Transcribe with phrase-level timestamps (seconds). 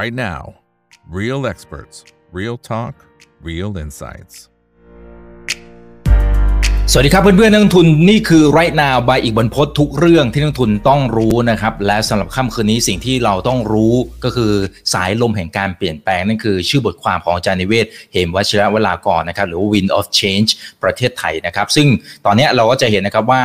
[0.00, 0.42] right now.
[1.20, 1.96] Real experts,
[2.32, 2.94] real talk,
[3.48, 4.34] real insights.
[6.92, 13.94] สวัสดีครับเพื่อนๆนักลงทุนนี่คือ right now บายอีกบรรพททุกเรื่องที่นักลงทุนต้องรู้นะครับ และสำหรับค่ำคืนนี้สิ่งที่เราต้องรู้
[14.24, 14.52] ก็คือ
[14.94, 20.50] สายลมแห่งการเปลี่ยนแปลง นั่นคือชื่อบทความของอาจารย์นิเวศเหมวัชระเวลากรนะครับ หรือว่า Wind of Change
[20.82, 21.86] ประเทศไทยนะครับ ซึ่ง
[22.26, 23.42] ตอนนี้เราก็จะเห็นนะครับว่า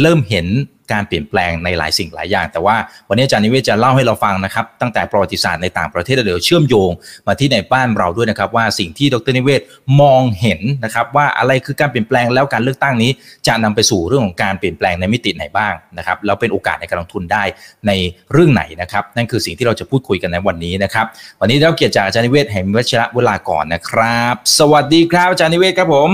[0.00, 0.46] เริ่มเห็น
[0.92, 2.76] การเปลี่ยนแปลงในหลายสิ่งหลายอย่าง แต่ว่า
[3.08, 6.90] วันนี้อาจารย์นิเวศจะเล่าให้เราฟังนะครับ ตั้งแต่ประวัติศาสตร์ในต่างประเทศเดี๋ยวเชื่อมโยง
[7.26, 9.60] มาที่ในบ้านเราด้วยนะครับ ว่าสิ่งที่ดรนิเวศ
[10.00, 13.10] มองเห็นนะครับ ว่าอะไรคือการเปลี่ยนแปลงแล้วการเลือกตั้งนี้
[13.46, 17.42] จะนำไปสู่เรื่องของการเปลี่ยนแปลงในมิติไหนบ้างนะครับแล้วเป็นโอกาสในการลงทุนได้
[17.86, 17.92] ใน
[18.32, 21.06] เรื่องไหนนะครับ นั่นคือสิ่งที่เราจะพูดคุยกันในวันนี้นะครับ
[21.40, 26.10] วันนี้เราเกียรติจากอาจารย์นิเวศแห่งวัชระเวลาก่อนนะครับ สวัสดีครับอาจารย์นิเวศครับผม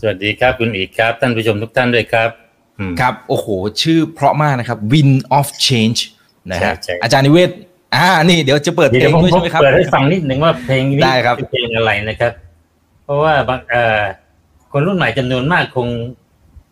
[0.00, 2.47] สวัสดีครับคุณอีกครับ ท่านผู้ชมทุกท่านด้วยครับ
[3.00, 3.46] ครับ โอ้โห
[3.82, 6.00] ชื่อเพราะมากนะครับ Win of Change
[6.50, 7.50] นะฮะอาจารย์นิเวศ
[7.94, 12.32] อ่านี่เดี๋ยวจะเปิดเพลงด้วยใช่ไหมครับเปิดให้ฟังนิดหนึ่งว่าเพลงนี้ได้ครับเพลงอะไรนะครับ
[13.04, 14.00] เพราะว่าบางเอ่อ
[14.72, 15.88] คนรุ่นใหม่จำนวนมากคง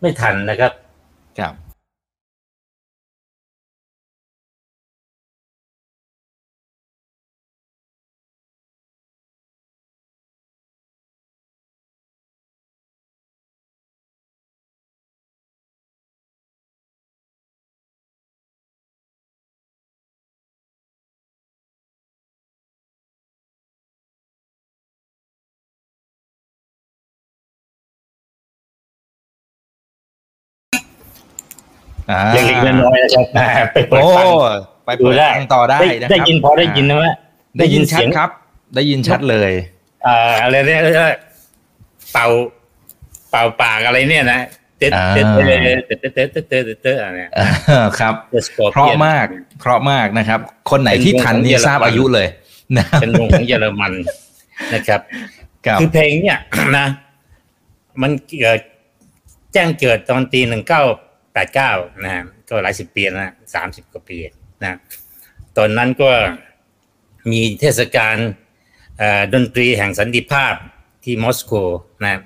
[0.01, 0.71] ไม่ทันนะครับ
[1.39, 1.53] ครับ
[32.33, 34.25] เล็กๆน้อยๆนะครับไปเปิดฟัง
[34.85, 35.79] ไปเปิดฟังต่อได้
[36.11, 37.11] ได้ยินพอได้ยินนะว่า
[37.59, 38.29] ได้ยินชัดครับ
[38.75, 39.51] ได้ยินชัดเลย
[40.07, 40.81] อ่าอะไรเนี่ย
[42.13, 42.27] เป่า
[43.31, 44.39] เป่าปากอะไรเนี่ยนะ
[44.77, 47.19] เต๊ะเต๊ะเต๊ะเต๊ะเต๊ะเต๊ะเต๊ะเต๊ะอะไร
[47.99, 48.13] ครับ
[48.73, 49.25] เพราะมาก
[49.61, 52.27] เพราะมากนะครับ คนไหนที่ทันนี่ทราบอายุเลย
[52.77, 53.93] นะเป็นวงของเยอรมัน
[54.73, 54.99] นะครับ
[55.79, 56.39] คือเพลงเนี่ย
[56.77, 56.85] นะ
[58.01, 58.59] มันเกิด
[59.53, 60.81] แจ้งเกิดตอนตีหนึ่งเก้า
[61.37, 64.17] แปดเก้านะฮะก็หลายสิบปีนะสามสิบกว่าปี
[64.61, 64.77] นะ
[65.57, 66.11] ตอนนั้นก็
[67.31, 68.15] มีเทศกาล
[69.33, 70.53] ดนตรีแห่งสันติภาพ
[71.03, 71.53] ที่มอสโก
[72.03, 72.21] นะ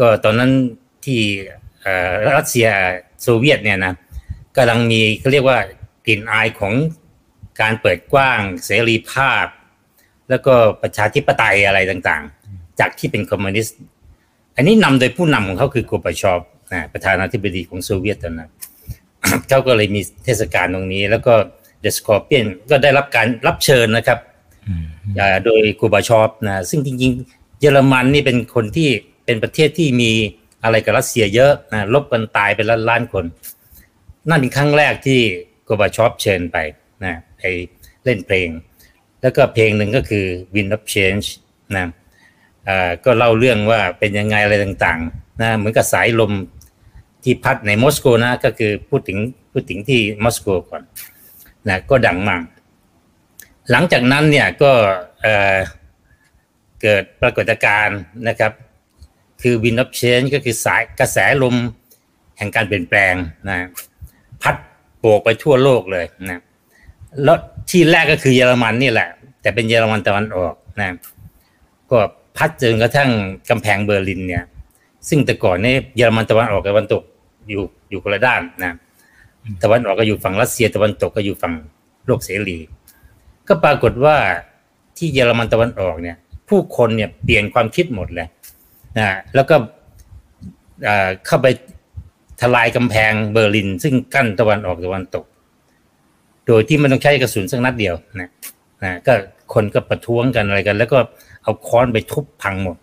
[0.00, 0.52] ก็ตอนนั้น
[1.04, 1.20] ที่
[2.36, 2.68] รัสเซีย
[3.22, 3.94] โซเวียตเนี่ยนะ
[4.56, 5.58] กำลังมีเขาเรียกว่า
[6.06, 6.74] กลิ่นอายของ
[7.60, 9.46] การเปิดกว้างเสรีภาพ
[10.30, 13.78] แล้วก็ประชาธิปไตยอะไรต่างๆ จากที่เป็นคอมมิวนิสต์
[14.56, 16.40] อันนี้นำโดยผู้นำของเขาคือกอร์บาชอฟ
[16.72, 18.50] นะประธานาธิบดีของโซเวียตตอนนั้น
[19.48, 21.34] เขาก็เลยมีเทศกาลตรงนี้ แล้วก็
[21.80, 24.18] The Scorpions ก็ได้รับการรับเชิญนะครับ
[25.44, 28.90] โดยกอร์บาชอฟนะซึ่งจริง ๆ เยอรมันนี่เป็นคนที่
[29.24, 30.12] เป็นประเทศที่มี
[30.64, 33.24] อะไรกับรัสเซียเยอะนะรบกันตายเป็นล้านล้านคน
[34.28, 35.20] นั่นเป็นครั้งแรกที่
[35.68, 36.56] กูบาชอฟเชิญไป
[37.04, 37.42] นะไป
[38.04, 38.48] เล่นเพลง
[39.22, 41.26] แล้วก็เพลงหนึ่งก็คือ Wind of Change
[41.76, 41.86] นะ
[43.04, 46.32] ก็เล่าเรื่องว่าเป็นยังไงอะไรต่างๆนะเหมือนกับสายลม
[47.24, 49.18] ที่พัดในมอสโกนะก็คือพูดถึง
[49.52, 50.82] พูดถึงที่มอสโกก่อน
[51.68, 52.42] นะก็ดังมาก
[53.70, 54.72] หลังจากนั้นเนี่ยก็
[56.82, 57.98] เกิดปรากฏการณ์
[58.28, 58.52] นะครับ
[59.42, 61.56] คือ wind of change ก็คือสายกระแสลม
[62.38, 63.14] แห่งการเปลี่ยนแปลง
[63.48, 63.58] นะ
[64.42, 64.56] พัด
[65.00, 66.42] โบกไปทั่วโลกเลยนะ
[67.24, 67.36] แล้ว
[67.70, 69.08] ที่แรกก็คือเยอรมันนี่แหละ
[69.42, 70.90] แต่เป็นเยอรมันตะวันออกนะ
[71.90, 71.98] ก็
[72.36, 73.10] พัดจนกระทั่ง
[73.50, 74.44] กำแพงเบอร์ลินเนี่ย
[75.08, 77.02] ซึ่งแต่ก่อนเนี่ยเยอรมันตะวันออกกับตะวันตก
[77.50, 78.72] อยู่อยู่คนละด้านนะ
[79.62, 81.54] ตะวันออกก็อยู่ฝั่งรัสเซียตะวันตกก็อยู่ฝั่ง
[82.06, 82.58] โลกเสรี
[83.48, 84.16] ก็ปรากฏว่า
[84.96, 86.16] ที่เยอรมันตะวันออกเนี่ย
[86.48, 88.28] ผู้คนเนี่ยเปลี่ยนความคิดหมดเลย
[88.98, 89.56] นะแล้วก็
[91.26, 91.46] เข้าไป
[92.40, 95.24] ทลายกำแพงเบอร์ลิน ซึ่งกั้นตะวันออกตะวันตก
[96.46, 98.30] โดยที่มันต้องใช้กระสุนสักนัดเดียวนะ
[98.84, 99.14] นะก็
[99.54, 100.98] คนก็ประท้วงกันอะไรกัน แล้วก็
[101.42, 102.76] เอาค้อนไปทุบพังหมด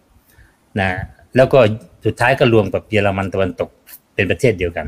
[0.79, 0.89] นะ
[1.35, 1.59] แล้วก็
[2.05, 3.69] สุดท้ายก็รวมกับเยอรมันตะวันตก
[4.15, 4.87] เป็นประเทศเดียวกัน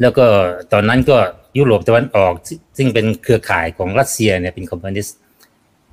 [0.00, 0.26] แล้วก็
[0.72, 1.18] ตอนนั้นก็
[1.58, 2.32] ยุโรปตะวันออก
[2.78, 5.16] ซึ่งเป็นเครือข่ายของรัสเซียเนี่ยเป็นคอมมิวนิสต์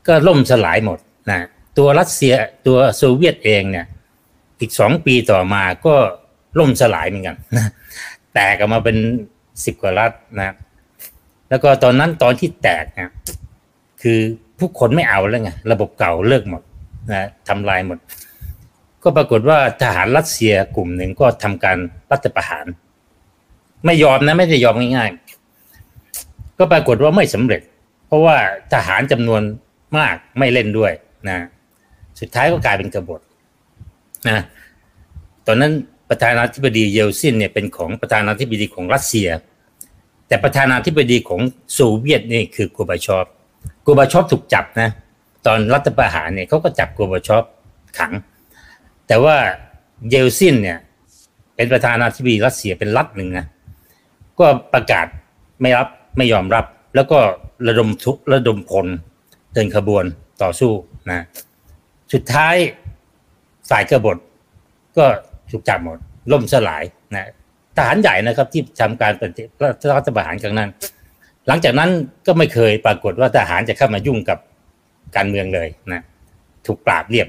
[0.07, 0.99] ก็ล่มสลายหมด
[1.29, 2.33] นะตัวรัสเซีย
[2.67, 3.85] ตัวโซเวียตเองเนี่ย
[4.59, 5.95] อีกสองปีต่อมาก็
[6.59, 7.37] ล่มสลายเหมือนกัน
[8.33, 8.97] แตกออกมาเป็น
[9.65, 10.55] สิบกว่ารัฐนะ
[11.49, 13.09] แล้วก็ตอนนั้นตอนที่แตกนี่ย
[14.01, 14.19] คือ
[14.59, 16.61] ผู้คนไม่เอาแล้วไงระบบเก่าเลิกหมด
[17.11, 17.97] นะทำลายหมด
[19.07, 21.77] ก็ปรากฏว่าทหารรัสเซียกลุ่มหนึ่งก็ทำการ
[22.11, 22.65] รัฐประหาร
[23.85, 27.61] ไม่ยอมนะไม่ได้ยอมง่ายๆ ก็ปรากฏว่าไม่สำเร็จ
[28.07, 28.37] เพราะว่า
[28.73, 29.41] ทหารจำนวน
[29.97, 30.91] มากไม่เล่นด้วย
[31.27, 31.37] นะ
[32.19, 33.21] สุดท้ายก็กลายเป็นกบฏ
[34.27, 34.39] นะ
[35.47, 35.71] ตอนนั้น
[36.09, 39.29] ประธานาธิบดีเยลซินเนี่ยเป็นของประธานาธิบดีของรัสเซีย
[40.27, 41.41] แต่ประธานาธิบดีของ
[41.73, 43.25] โซเวียตนี่คือโกบาชอฟ
[43.85, 44.89] กูบาชอปถูกจับนะ
[45.45, 47.43] ตอนรัฐประหารเนี่ยเขาก็จับกูบาชอป
[47.97, 48.11] ขัง
[49.07, 49.35] แต่ว่า
[50.09, 50.79] เยลซินเนี่ย
[51.55, 53.45] เป็นประธานาธิบดีรัสเซียเป็นรัฐหนึ่งนะ
[54.39, 55.07] ก็ประกาศ
[55.61, 55.87] ไม่รับ
[56.17, 56.65] ไม่ยอมรับ
[56.95, 57.19] แล้วก็
[57.67, 58.87] ระดมทุกระดมพล
[59.53, 60.03] เดินขบวน
[60.43, 60.71] ต่อสู้
[61.09, 61.25] นะ
[62.13, 62.55] สุดท้าย
[63.69, 64.17] ฝ่ายกบฏ
[64.97, 65.05] ก็
[65.51, 65.97] ถูกจับหมด
[66.31, 66.83] ล่มสลาย
[67.15, 67.29] นะ
[67.77, 69.43] ทหารใหญ่นะครับที่ทำการปฏิ
[69.97, 70.69] รัฐประหารครั้งนั้น
[71.47, 71.89] หลังจากนั้น
[72.27, 74.39] ก็ไม่เคยปรากฏว่าทหารจะเข้ามายุ่งกับ
[75.15, 76.01] การเมืองเลยนะ
[76.65, 77.27] ถูกปราบเรียบ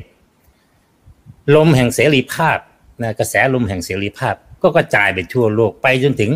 [1.56, 2.58] ลมแห่งเสรีภาพ
[3.02, 6.30] นะกระแสลมแห่งเสรีภาพ ก็กระจายไปทั่วโลกไปจนถึง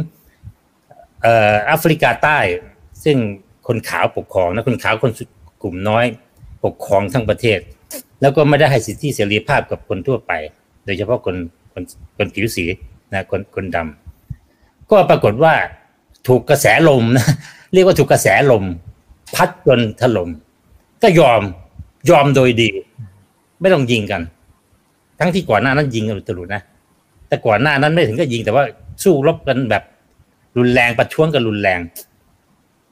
[1.22, 2.38] เอ่อแอฟริกาใต้
[3.04, 3.16] ซึ่ง
[3.66, 5.12] คนขาวปกครองนะคนขาวคน
[5.62, 6.04] กลุ่มน้อย
[6.64, 7.58] ปกครองทั้งประเทศ
[8.20, 10.32] แล้วก็ไม่ได้ให้สิทธิเสรีภาพกับคนทั่วไป
[10.84, 11.36] โดยเฉพาะคน
[11.72, 11.82] คน
[12.16, 12.64] คนผิวสี
[13.12, 15.54] นะคนคนดำก็ปรากฏว่า
[16.28, 17.26] ถูกกระแสลมนะ
[17.72, 18.64] เรียกว่าถูกกระแสลม
[19.34, 20.28] พัดจนถล่ม
[21.02, 21.42] ก็ยอม
[22.10, 22.70] ยอมโดยดี
[23.60, 24.22] ไม่ต้องยิงกัน
[25.22, 26.62] ทั้งที่ก่อนหน้านั้นยิงกันตลุดนะ
[27.28, 28.64] แต่ก่อนหน้านั้นไม่ถึงก็ยิงแต่ว่า
[29.02, 29.82] สู้รบกันแบบ
[30.58, 31.80] รุนแรงประท้วงกันรุนแรง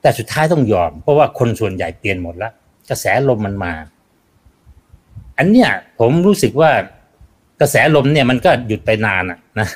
[0.03, 2.53] แต่สุดท้ายต้องยอม เพราะว่าคนส่วนใหญ่เปลี่ยนหมดแล้ว
[2.91, 3.73] กระแสลมมันมา
[5.39, 6.71] อันเนี้ยผมรู้สึกว่า
[7.61, 9.69] กระแสลมเนี่ยมันก็หยุดไปนานอะนะ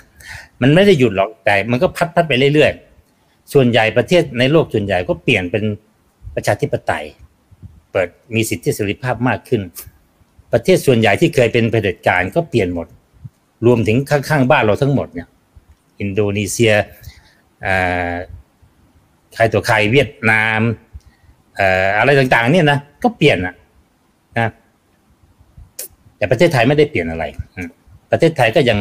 [0.62, 5.64] มันไม่ได้หยุดหรอกแต่มันก็พัดพัดไปเรื่อยๆส่วนใหญ่ประเทศในโลกส่วนใหญ่ก็เปลี่ยนเป็น
[6.34, 7.04] ประชาธิปไตย
[7.92, 9.62] เปิดมีสิทธิเสรีภาพมากขึ้น
[10.54, 12.86] ประเทศส่วนใหญ่ที่เคยเป็นเผด็จการก็เปลี่ยนหมด
[13.66, 15.28] รวมถึงข้างๆบ้านเราทั้งหมดเนี่ย
[16.00, 16.72] อินโดนีเซีย
[19.34, 20.60] ใครตัวใครเวียดนาม
[21.98, 23.54] อะไรต่างๆ เนี่ยนะก็เปลี่ยนอะ
[24.38, 24.48] นะ
[26.16, 27.24] แต่ประเทศไทยไม่ได้เปลี่ยนอะไร
[28.10, 28.78] ประเทศไทยก็ยัง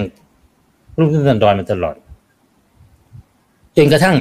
[0.97, 1.95] รุ่งเรืองดอนมาตลอด
[3.75, 4.15] จนกระทั่ง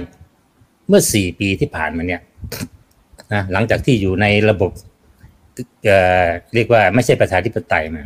[0.88, 2.20] เมื่อสี่ปีที่ผ่านมาเนี่ย
[3.32, 4.70] นะหลังจากที่อยู่ในระบบ
[5.82, 8.04] เเรียกว่าไม่ใช่ประชาธิปไตยมา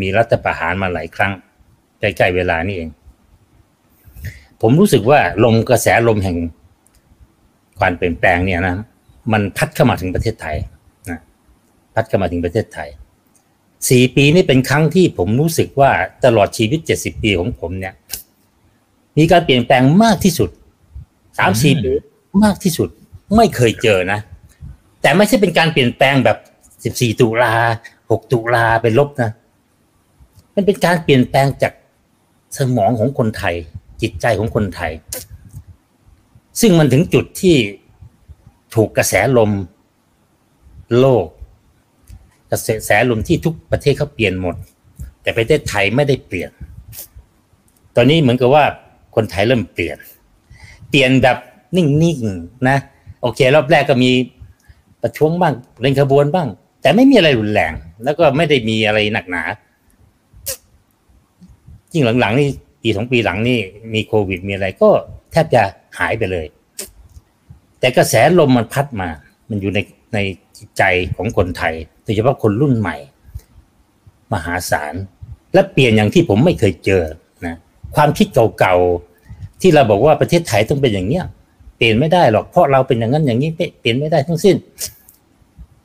[0.00, 1.32] มีรัฐประหารมาหลายครั้ง
[2.00, 2.90] ใกล้ๆเวลานี่เอง
[4.60, 6.38] ผมรู้สึกว่าลมกระแสลมแห่ง
[7.80, 8.76] การเปลี่ยนแปลงเนี่ยนะ
[9.32, 10.56] มันพัดเข้ามาถึงประเทศไทย
[11.10, 11.18] นะ
[11.94, 12.88] พัดเข้ามาถึงประเทศไทย
[13.88, 15.90] สี่ปีนี้เป็นครั้งที่ผมรู้สึกว่า
[16.24, 17.94] ตลอดชีวิตเจ็ดสิบปีของผมเนี่ย
[19.18, 20.50] มีการเปลี่ยนแปลงมากที่สุด
[21.38, 21.92] สามสี่ปี
[22.44, 22.88] มากที่สุด
[23.36, 24.20] ไม่เคยเจอนะ
[25.02, 26.38] แต่ไม่ใช่เป็นการเปลี่ยนแปลงแบบ
[26.84, 27.54] สิบสี่ตุลา
[28.10, 29.30] หกตุลาเป็นลบนะ
[30.54, 31.72] มันเป็นการเปลี่ยนแปลงจาก
[32.56, 33.54] สมองของคนไทย
[34.02, 34.92] จิตใจของคนไทย
[36.60, 37.56] ซึ่งมันถึงจุดที่
[38.74, 39.50] ถูกกระแสลม
[40.98, 41.26] โลก
[42.50, 44.54] กระแสลมที่ทุกประเทศเขาเปลี่ยนหมด
[45.22, 46.50] แต่ประเทศไทยไม่ได้เปลี่ยน
[47.96, 48.64] ตอนนี้เหมือนกับว่า
[49.14, 49.98] คนไทยเริ่มเปลี่ยน
[50.90, 51.36] เปลี่ยนแบบ
[51.76, 52.78] นิ่งๆนะ
[53.20, 54.10] โอเค รอบแรกก็มี
[55.02, 56.48] ประท้วงบ้างเล่นขบวนบ้าง
[56.80, 57.72] แต่ไม่มีอะไรรุนแรง
[58.04, 59.42] แล้วก็ไม่ได้มีอะไรหนักหนา
[61.92, 62.48] ยิ่งหลังๆนี่
[62.82, 63.58] ปีสองปีหลังนี่
[63.94, 64.90] มีโควิดมีอะไรก็
[65.32, 65.62] แทบจะ
[65.98, 66.46] หายไปเลย
[67.80, 69.08] แต่กระแสลมมันพัดมา
[69.48, 69.78] มันอยู่ใน
[70.14, 70.18] ใน
[70.56, 70.82] จิตใจ
[71.16, 72.96] ของคนไทยโดยเฉพาะคนรุ่นใหม่
[74.32, 74.94] มหาศาล
[75.54, 77.02] และเปลี่ยนอย่างที่ผมไม่เคยเจอ
[77.46, 77.56] นะ
[77.96, 78.26] ความคิด
[78.58, 81.24] เก่าๆ ที่เราบอกว่าประเทศไทยต้องเป็นอย่างเนี้ย
[81.76, 83.50] เปลี่ยนไม่ได้หรอกเพราะเราเป็นอย่างนั้นอย่างนี้
[83.80, 84.56] เปลี่ยนไม่ได้ทั้งสิ้น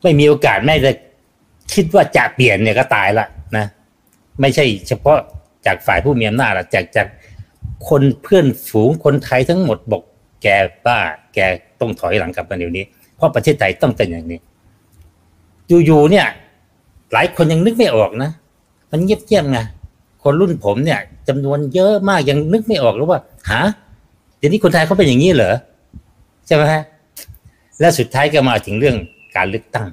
[0.05, 0.91] ไม่มีโอกาสแม้จะ
[1.73, 3.65] คิดว่าจะเปลี่ยนเนี่ยก็ตายละนะ
[4.41, 5.17] ไม่ใช่เฉพาะ
[5.65, 7.07] จากฝ่ายผู้มีอำนาจจากจาก
[7.89, 10.01] คนเพื่อนฝูงคนไทยทั้งหมดบอก
[10.43, 10.47] แก
[10.85, 10.99] บ้า
[11.35, 11.39] แก
[11.79, 12.83] ต้องถอยหลังกลับมาเดี๋ยวนี้
[13.15, 14.39] เพราะประเทศไทยต้องเป็นอย่างนี้
[15.85, 16.27] อยู่ๆเนี่ย
[17.13, 18.31] หลายคนยังนึกไม่ออกนะ
[18.91, 19.59] มันเงียบๆไง
[20.23, 23.19] คนรุ่นผมเนี่ยจำนวนเยอะมากยังนึกไม่ออกหรือว่า
[23.49, 23.59] หา
[24.37, 25.55] เดี๋ยวนี้คนไทยเขาเป็นอย่างนี้เหรอ
[26.47, 26.83] ใช่ไหมฮะ
[27.79, 28.95] และสุดท้ายก็มาถึงเรื่อง
[29.35, 29.89] การเลือกตั้ง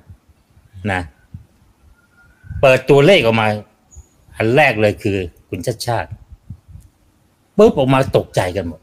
[0.92, 1.02] นะ
[2.60, 3.48] เปิดตัวเลขออกมา
[4.36, 5.16] อันแรกเลยคือ
[5.48, 6.10] คุณชาติชาติ
[7.56, 8.80] ปุ๊บออกมาตกใจกันหมด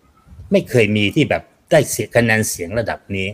[0.52, 3.28] ไม่เคยมีที่แบบได้เสียคะแนนเสียงระดับนี้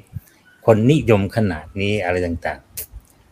[0.65, 2.59] คนนิยมขนาดนี้อะไรต่าง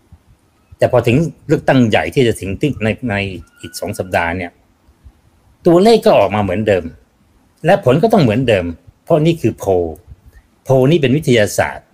[0.03, 3.15] ๆ แต่พอถึงเลือกตั้งใหญ่ที่จะถึงที่ในใน
[3.61, 4.51] อีกสองสัปดาห์เนี่ย
[5.65, 6.83] ตัวเลขก็ออกมาเหมือนเดิม
[7.65, 8.65] และผลก็ต้องเหมือนเดิม
[9.03, 9.65] เพราะนี่คือโพ
[10.63, 11.87] โพนี่เป็นวิทยาศาสตร์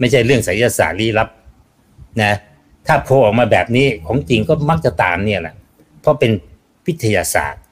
[0.00, 1.28] ไม่ใช่เรื่องไสยศาสตร์ลี้ลับ
[2.22, 2.32] นะ
[2.86, 5.54] ถ้าโพออกมาแบบนี้ของจริงก็มักจะตามเนี่ยแหละ
[6.00, 6.30] เพราะเป็น
[6.86, 7.62] วิทยาศาสตร์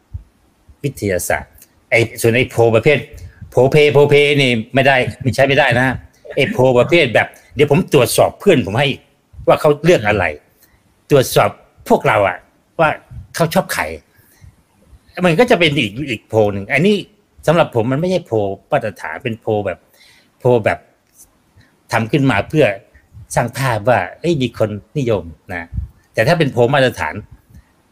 [0.85, 1.50] วิทยาศาสตร์
[1.91, 2.99] ไอ้ส่วนไอ้โพประเภท
[3.50, 5.87] โพเพโพเพนี่ไม่ได้ไม่ใช่ไม่ได้นะ
[6.37, 8.88] เอโพประเภทแบบ เดี๋ยวผมตรวจสอบเพื่อนผมให้
[9.49, 10.25] ว่าเขาเลือกอะไร
[11.11, 11.50] ตรวจสอบ
[11.88, 12.38] พวกเราอะ
[12.81, 12.91] ว่า
[13.35, 13.83] เขาชอบใคร
[15.25, 16.97] มันก็จะเป็นอีกอีกโพหนึ่งอันนี้
[17.47, 18.33] สำหรับผมมันไม่ใช่โพ
[18.71, 19.79] มาตรฐานเป็นโพแบบ
[20.41, 20.79] โพแบบ
[21.92, 22.66] ทำขึ้นมาเพื่อ
[23.34, 25.62] สร้างภาพว่าเอ้ยมีคนนิยมนะ
[26.14, 27.14] แต่ถ้าเป็นโพลมาตรฐาน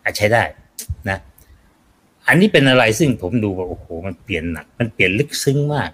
[0.03, 0.43] อาจใช้ได้
[1.09, 1.19] นะ
[2.29, 5.91] อันนี้เป็นอะไรซึ่งผมดูว่าโอ้โหมันเปลี่ยนหนัก มันเปลี่ยนลึกซึ้งมาก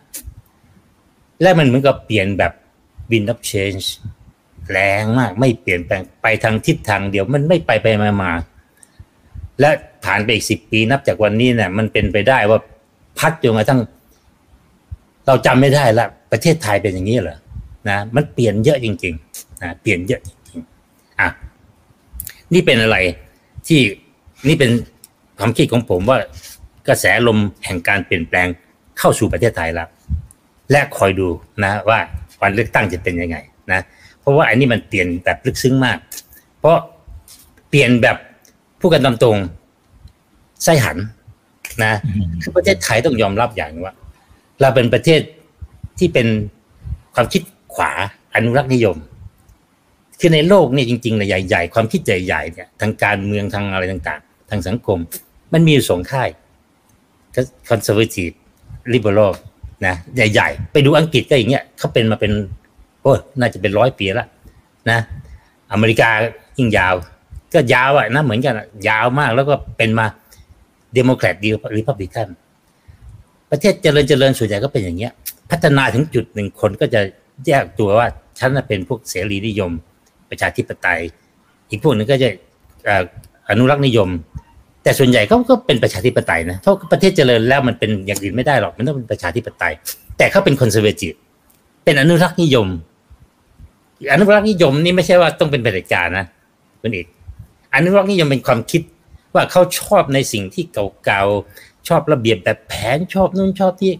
[1.43, 2.53] และมันเหมือนกับเปลี่ยนแบบ
[3.11, 3.87] wind of change
[4.71, 8.33] แรงมาก ไม่เปลี่ยนแปลงไปทางทิศทางเดียวมันไม่ไปไปมามา
[9.61, 9.71] และ
[10.05, 12.59] ผ่านไปอีกสิบปีนับจากวันนี้เนี่ยมันเป็นไปได้ว่า
[13.19, 13.81] พัดจนกระทั่ง
[15.27, 17.39] เราจำไม่ได้ละประเทศไทยเป็นอย่างนี้เหรอ
[17.91, 21.29] นะมันเปลี่ยนเยอะจริงๆนะเปลี่ยนเยอะจริงๆอะ
[22.55, 22.97] นี่เป็นอะไร
[23.67, 23.81] ที่
[24.49, 24.71] นี่เป็น
[25.39, 26.19] ความคิดของผมว่า
[26.89, 28.49] กระแสลมแห่งการเปลี่ยนแปลง
[28.99, 29.89] เข้าสู่ประเทศไทยแล้ว
[30.71, 31.29] และคอยดู
[31.65, 31.99] นะว่า
[32.43, 33.37] วันเลือกตั้งจะเป็นยังไง
[33.73, 33.81] นะ
[34.21, 35.99] เพราะว่าอันนี้มันเปลี่ยนแบบลึกซึ้งมาก
[36.59, 36.77] เพราะ
[37.69, 38.17] เปลี่ยนแบบ
[38.81, 39.37] พูดกันตามตรง
[40.65, 40.97] ซ้ายหัน
[41.85, 41.93] นะ
[42.43, 43.95] คือประเทศไทยต้องยอมรับอย่างว่า
[44.61, 45.21] เราเป็นประเทศ
[45.99, 46.27] ที่เป็น
[47.15, 47.43] ความคิด
[47.77, 47.91] ขวา
[48.35, 48.97] อนุรักษ์นิยม
[50.21, 54.99] คือในโลกเนี่ยจริงๆเนี่ยใหญ่ ๆ ความคิดใหญ่ๆเนี่ยทางการเมืองทางอะไรต่างๆ ทางสังคม
[55.53, 56.29] มันมีอยู่สองค่าย
[57.69, 59.33] conservative liberal
[59.87, 62.33] นะใหญ่ๆ ไปดูอังกฤษก็อย่างเงี้ยเขาเป็นมาเป็น
[63.03, 64.29] โอ้น่าจะเป็นร้อยปีแล้ว
[64.91, 64.99] นะ
[65.73, 66.09] อเมริกา
[66.59, 66.95] ยิ่งยาว
[67.55, 68.55] ก็ยาวอะนะเหมือนกัน
[68.89, 70.07] ยาวมากแล้วก็เป็นมา
[70.95, 72.29] เดโมแครตดีหริพับลิกัน
[73.51, 75.13] ประเทศเจริญเจริญส่วนใหญ่ก็เป็นอย่างเงี้ย
[75.51, 77.01] พัฒนาถึงจุดหนึ่งคนก็จะ
[77.47, 78.07] แยกตัวว่า
[78.39, 79.73] ฉันเป็นพวกเสรีนิยม
[80.31, 81.01] ประชาธิปไตย
[81.71, 82.29] อีกพวกนึงก็จะ
[83.51, 84.09] อนุรักษ์นิยม
[84.83, 89.73] แต่ส่วนใหญ่เขาก็เป็นประชาธิปไตยนะเพราะประเทศเจริญแล้วมันเป็นอย่างอื่นไม่ได้หรอกมันต้องเป็นประชาธิปไตย
[90.19, 91.13] แต่เขาเป็นคอนเซอร์เวทีฟ
[91.85, 92.69] เป็นอนุรักษ์นิยม
[94.13, 96.25] อนุรักษ์นิยมนี่ไม่ใช่ว่าต้องเป็นเผด็จการนะ
[96.81, 97.07] คุณเอก
[97.75, 98.83] อนุรักษ์นิยมเป็นความคิด
[99.35, 100.65] ว่าเขาชอบในสิ่งที่
[101.05, 103.91] เก่าๆชอบระเบียบแบบแผนชอบนู่นชอบที่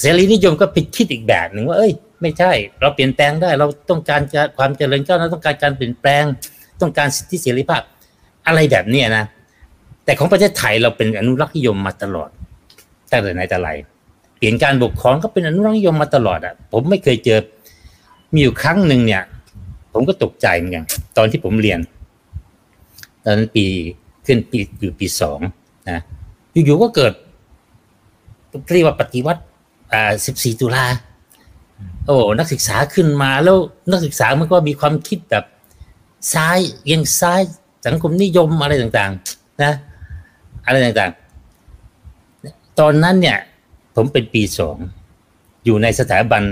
[0.00, 4.20] เสรีนิยมก็ไปคิดอีกแบบหนึ่งว่าเอ้ย ไม่ใช่ เราเปลี่ยนแปลงได้ เราต้องการ
[4.58, 6.24] ความเจริญก้าวหน้าต้องการการเปลี่ยนแปลง
[6.80, 7.82] ต้องการสิทธิเสรีภาพ
[8.46, 9.24] อะไรแบบนี้นะ
[10.04, 12.30] แต่ของประเทศไทยเราเป็นอนุรักษ์นิยมมาตลอด
[13.10, 13.70] ตั้งแต่ไหนแต่ไร
[14.38, 17.38] เปลี่ยนการปกครองก็เป็นอนุรักษ์นิยมมาตลอดอะ ผมไม่เคยเจอ
[18.32, 19.22] มีอยู่ครั้งหนึ่งเนี่ย
[19.92, 20.84] ผมก็ตกใจเหมือนกัน
[21.16, 21.80] ตอนที่ผมเรียน
[23.24, 23.64] ตอนนั้นปี
[24.26, 25.38] ขึ้นปีอยู่ปีสอง
[25.90, 26.00] นะ
[26.52, 27.12] อยู่ๆก็เกิด
[28.74, 29.42] เรียกว่าปฏิวัติ
[29.92, 30.84] อ่าสิบสี่ตุลา
[32.08, 33.58] โอ้นักศึกษาขึ้นมาแล้ว
[33.90, 35.44] นักศึกษามันก็มีความคิดแบบ
[36.32, 37.40] ซ้ายเอียงซ้าย
[37.86, 39.72] สังคมนิยมอะไรต่างๆ นะ
[40.66, 43.38] อะไรต่างๆ ตอนนั้นเนี่ย
[43.94, 44.76] ผมเป็นปีสอง
[45.64, 46.42] อยู่ในสถาบัน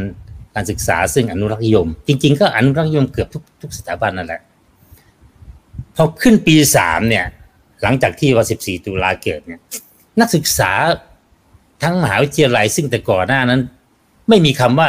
[0.54, 4.40] การศึกษาซึ่งอนุรักษ์นิยม จริง ๆ ก็อนุรักษ์นิยมเกือบทุกทุกสถาบันนั่นแหละ
[5.96, 7.24] พอขึ้นปีสามเนี่ย
[7.82, 9.60] หลังจากที่ว่าสิบสี่ตุลาเกิดเนี่ย
[10.20, 10.72] นักศึกษา
[11.82, 13.60] ทั้งมหาวิทยาลัยซึ่งแต่ก่อนหน้านั้น
[14.28, 14.88] ไม่มีคำว่า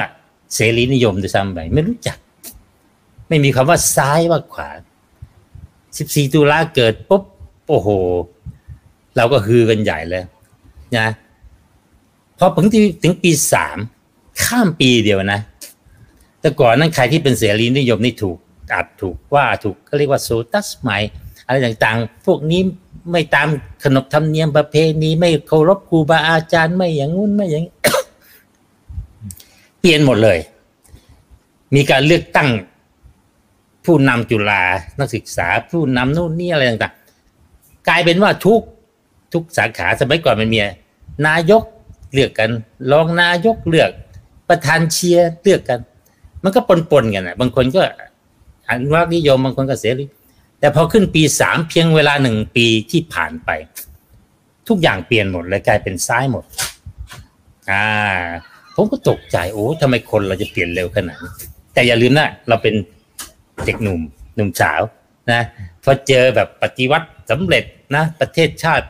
[0.54, 2.18] เสรีนิยมด้วยซ้ำไปไม่รู้จัก
[3.28, 4.70] ไม่มีคำว่าซ้ายว่าขวา
[5.98, 7.24] สิบสี่ตุลาเกิดปุ๊บ
[7.68, 7.90] โอ้โห
[9.16, 10.24] เราก็ฮือกันใหญ่เลย
[10.98, 11.08] นะ
[12.38, 13.78] พอถึงที่ถึงปีสาม
[14.44, 15.42] ข้ามปีเดียวนะ
[16.42, 18.38] แต่ก่อนนั้นใครที่เป็นเสรีนิยมนี่ถูก
[18.74, 20.98] อัดถูกว่าถูกก็เรียกว่าโซตัสใหม่
[21.46, 22.62] อะไรต่างๆ พวกนี้
[23.12, 23.48] ไม่ตาม
[23.84, 27.66] ขนบธรรมเนียมประเพณีไม่เคารพครูบาอาจารย์ไม่อย่างงู้นไม่อย่าง
[29.88, 30.38] ลี่ยนหมดเลย
[31.76, 32.50] มีการเลือกตั้ง
[33.86, 34.62] ผู้นำจุฬา
[35.00, 38.62] นักศึกษาผู้นำนู่นนี่อะไรต่างๆ กลายเป็นว่าทุก
[39.34, 40.60] ทุกสาขาสมัยก่อนมันมี
[41.28, 41.64] นายก
[42.14, 42.50] เลือกกัน
[42.92, 43.92] รองนายกเลือก
[44.50, 45.80] ประธานเชียร์เลือกกัน
[46.44, 46.60] มันก็
[46.92, 47.82] ปนๆกันนะบางคนก็
[48.70, 50.06] อนุรักษ์นิยมบางคนก็เสรี
[50.60, 53.50] แต่พอขึ้นปีสามเพียงเวลาหนึ่งปีที่ผ่านไป
[54.68, 56.44] ทุกอย่างเปลี่ยนหมดเลยกลายเป็นซ้ายหมด
[57.72, 57.86] อ่า
[58.80, 61.32] ผมก็ตกใจโอ้ทำไมคนเราจะเปลี่ยนเร็วขนาดนี้
[61.74, 62.76] แต่อย่าลืมนะเราเป็น
[63.66, 64.00] เด็กหนุ่ม
[64.36, 64.82] หนุ่มสาว
[65.32, 65.42] นะ
[65.84, 67.64] พอเจอแบบปฏิวัติสำเร็จ
[67.96, 68.86] นะ ประเทศชาติ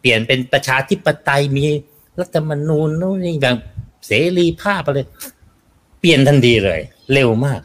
[0.00, 1.66] เปลี่ยนเป็นประชาธิปไตยมี
[2.18, 3.56] รัฐธรรมนูญนู่นนี่แบบ
[4.06, 4.98] เสรีภาพอะไร
[6.00, 6.80] เปลี่ยนทันทีเลย
[7.12, 7.60] เร็วมาก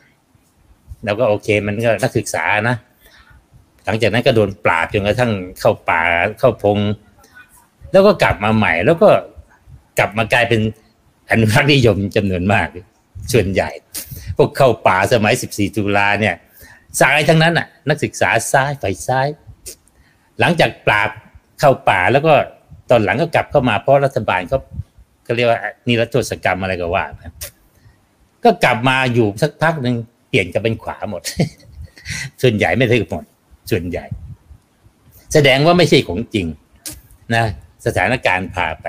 [1.05, 2.75] แล้วก็โอเค มันก็นักศึกษานะ
[3.85, 6.01] หลังจากนั้นก็โดนปราบจนกระทั่งเข้าป่า
[6.39, 6.79] เข้าพง
[7.91, 9.09] แล้วก็กลับมาใหม่ แล้วก็
[9.99, 10.61] กลับมากลายเป็น
[11.29, 12.67] อนุรักษ์นิยมจำนวนมาก
[13.33, 13.69] ส่วนใหญ่
[14.37, 16.35] พวกเข้าป่าสมัย 14 ตุลาเนี่ย
[16.99, 19.27] สายทั้งนั้นอะ นักศึกษาซ้ายฝ่ายซ้าย
[20.39, 21.09] หลังจากปราบ
[21.59, 22.33] เข้าป่าแล้วก็
[22.89, 24.59] ตอนหลังก็กลับเข้ามาเพราะรัฐบาลเขา
[25.27, 27.05] ก็เรียกว่านิรโทษกรรมอะไรก็ว่า
[28.43, 29.95] ก็กลับมาอยู่สักพักหนึ่ง
[30.29, 31.21] เปลี่ยนจะเป็นขวาหมด
[32.41, 33.25] ส่วนใหญ่ไม่ใช่หมด
[33.71, 34.05] ส่วนใหญ่
[35.33, 36.45] แสดงว่าไม่ใช่ของจริง
[37.35, 37.45] นะ
[37.85, 38.87] สถานการณ์พาไป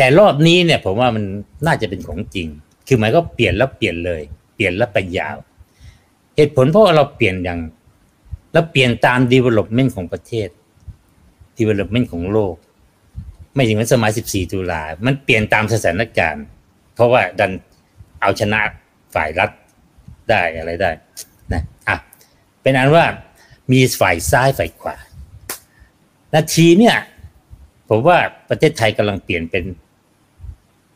[0.00, 1.24] แต่รอบนี้เนี่ย ผมว่ามัน
[1.66, 2.48] น่าจะเป็นของจริง
[2.86, 4.22] คือหมายก็เปลี่ยนแล้วเปลี่ยนเลย
[4.54, 5.36] เปลี่ยนแล้วไปยาว
[6.36, 7.60] เหตุผลเพราะเราเปลี่ยนอย่าง
[8.52, 10.48] เราเปลี่ยนตาม development ของประเทศ
[11.58, 12.54] development ของโลก
[13.54, 16.44] ไม่ถึงมันสมัย 14 ตุลา มันเปลี่ยนตามสถานการณ์
[16.94, 17.52] เพราะว่าดัน
[18.20, 18.60] เอาชนะ
[19.14, 19.50] ฝ่ายรัฐ
[20.30, 20.90] ได้อะไรได้
[21.52, 21.96] นะอะ
[22.62, 23.04] เป็นอันว่า
[23.72, 24.96] มีฝ่ายซ้ายฝ่ายขวา
[26.34, 26.96] นาทีเนี่ย
[27.88, 29.64] ผมว่าประเทศไทยกำลังเปลี่ยนเป็น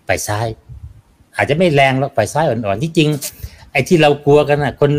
[0.09, 0.47] ฝ่ายซ้าย
[1.37, 3.09] อาจจะไม่แรงหรอกฝ่ายซ้ายอ่อนๆที่จริง
[3.73, 4.91] ไอ้ที่เรากลัวกันนะคน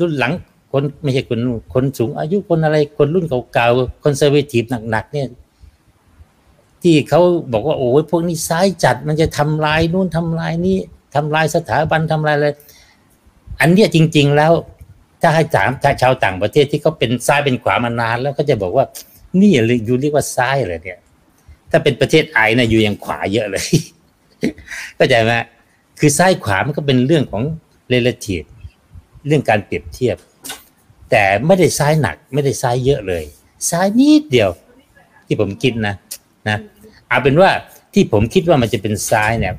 [0.00, 0.32] รุ่นหลัง
[0.72, 1.40] คนไม่ใช่คน
[1.74, 5.28] คนสูง อายุคนอะไรคนรุ่นเก่าๆคนเซอร์เวทีฟหนักๆเนี่ย
[6.82, 7.20] ที่เขา
[7.52, 10.76] บอกว่าโอ้ยพวกนี้ซ้ายจัดมันจะทำลายนู่นทำลายนี่
[11.14, 12.48] ทำลายสถาบันทำลายอะไร
[13.60, 14.52] อันเนี้ยจริง ๆ แล้ว
[15.20, 15.70] ถ้าให้ถาม
[16.02, 18.84] ชาวต่างประเทศที่เขาเป็นซ้ายเป็นขวามานาน แล้วก็จะบอกว่า
[19.40, 19.56] นี่อ
[19.88, 20.98] ยู่เรียกว่าซ้ายเลยเนี่ย
[21.70, 23.64] ถ้าเป็นประเทศไอนะอยู่ยังขวาเยอะเลย
[24.96, 25.32] เข้าใจไหม
[25.98, 27.42] คือซ้ายขวามันก็เป็นเรื่องของ
[27.92, 28.46] relative
[29.26, 30.16] เรื่องการเปรียบเทียบ
[31.10, 33.24] แต่ไม่ได้ซ้ายหนัก ไม่ได้ซ้ายเยอะเลย
[33.70, 34.50] ซ้ายนิดเดียว
[35.26, 35.94] ที่ผมคิดนะ
[36.48, 36.58] นะ
[37.08, 37.50] เอาเป็นว่า
[37.94, 39.54] ที่ผมคิดว่ามันจะเป็นซ้ายเนี่ย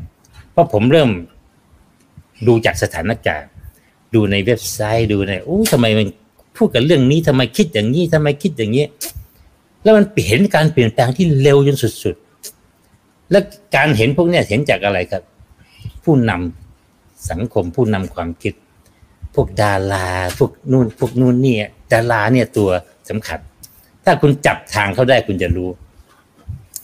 [0.51, 1.09] เพราะผมเริ่ม
[2.47, 3.49] ดูจากสถานการณ์
[4.13, 6.07] ดูในเว็บไซต์ดูในโอ้ทำไมมัน
[6.57, 8.85] พูดกันเรื่องนี้ทำไมคิดอย่างนี้ทำไมคิดอย่างนี้
[9.83, 12.15] แล้วมันเห็นการเปลี่ยนแปลงที่เร็วจนสุด
[13.31, 13.39] และ
[13.75, 15.23] การเห็นพวกนี้เห็นจากอะไรครับ
[16.03, 18.53] ผู้นำสังคมผู้นำความคิด
[19.35, 21.55] พวกดาราพวกนู่นพวกนู่นนี่
[21.91, 22.69] ดาราเนี่ยตัว
[23.09, 23.39] สำคัญ
[24.05, 25.69] ถ้าคุณจับทางเขาได้คุณจะรู้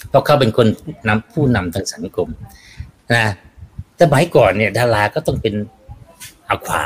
[0.09, 0.67] เพราะเขาเป็นคน
[1.07, 2.27] นำผู้นำทางสังคม
[3.15, 3.25] นะ
[3.95, 5.53] แต่สมัยก่อนเนี่ยดาราก็ต้องเป็น
[6.47, 6.83] เอาขวา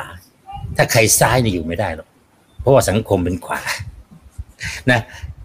[0.76, 2.08] ถ้าใครซ้ายเนี่ยอยู่ไม่ได้หรอก
[2.62, 3.62] เพราะว่าสังคมเป็นขวา
[4.92, 5.00] นะ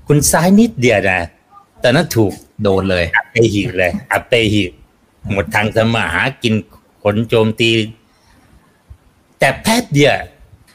[0.09, 1.21] คุณซ้ายนิดเดียวนะ
[1.81, 2.33] แต่นั้นถูก
[2.63, 4.63] โดนเลย อัเปหิเลย อัเปหิ
[5.33, 6.55] หมดทางสมาหากิน
[7.03, 7.71] ขนโจมตี
[9.39, 10.13] แต่แป๊บเดียว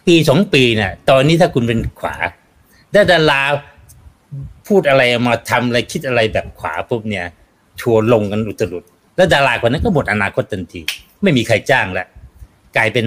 [0.08, 2.16] ปีสองปีเนี่ยตอนนี้ถ้าคุณเป็นขวา
[2.94, 3.42] ถ้าดารา
[4.68, 7.26] พูดอะไรมาทำอะไรคิดอะไรแบบขวาปุ๊บเนี่ย
[7.80, 8.84] ชัวลงกันอุตรุด
[9.16, 10.82] แล้วดาราคนนั้นก็หมดอนาคตทันที
[11.24, 12.08] ไม่มีใครจ้างแล้ว
[12.78, 13.06] กลายเป็น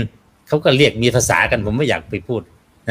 [0.48, 2.42] เขาก็เรียกมีภาษากันผมไม่อยากไปพูด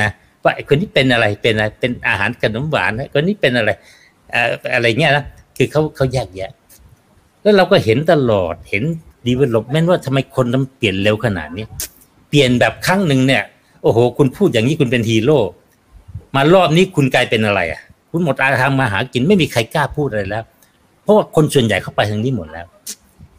[0.01, 0.09] นะ
[0.43, 3.69] ว่าไอ้คนนี้เป็นอะไรเป็นอะไรเป็นอาหารขนมหวานคนนี้เป็นอะไร
[4.73, 5.25] อะไรเงี้ยนะ
[5.57, 6.51] คือเขาเขาแยกแยะ
[7.41, 8.83] แล้วเราก็เห็นตลอดเห็น
[9.25, 11.65] development ว่าทำไมคนมันเปลี่ยนเร็วขนาดนี้
[12.29, 13.43] เปลี่ยนแบบครั้งหนึ่งเนี่ย
[13.83, 15.39] โอ้โห คุณพูดอย่างนี้คุณเป็นฮีโร่
[16.35, 20.43] มารอบนี้คุณกลายเป็นอะไรอะ คุณหมดอาชีพทำมาหากินไม่มีใครกล้าพูดอะไรแล้ว
[21.03, 22.65] เพราะว่าคนส่วนใหญ่เข้าไปทางนี้หมดแล้ว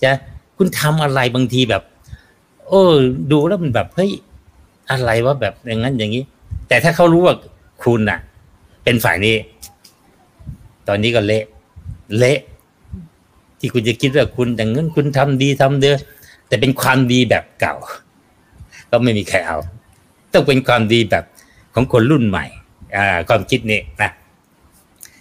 [0.03, 0.11] จะ
[0.57, 1.83] คุณทำอะไรบางทีแบบ
[2.69, 2.83] โอ้
[3.33, 4.11] ดูแล้วมันแบบเฮ้ย
[4.91, 6.23] อะไรวะแบบอย่างนั้นอย่างนี้
[6.69, 7.35] แต่ถ้าเขารู้ว่า
[7.83, 8.19] คุณน่ะ
[8.85, 9.35] เป็นฝ่ายนี้
[10.89, 11.45] ตอนนี้ก็เละ
[12.19, 12.39] เละ
[13.59, 15.97] ที่คุณจะคิดว่าคุณอย่างนั้นคุณทำดีทำเด้อ
[16.49, 17.75] แต่เป็นความดีแบบเก่า
[18.91, 19.59] ก็ไม่มีใครเอา
[20.33, 21.25] ต้องเป็นความดีแบบ
[21.75, 22.45] ของคนรุ่นใหม่
[22.97, 24.11] อ่า ความคิดนี้นะ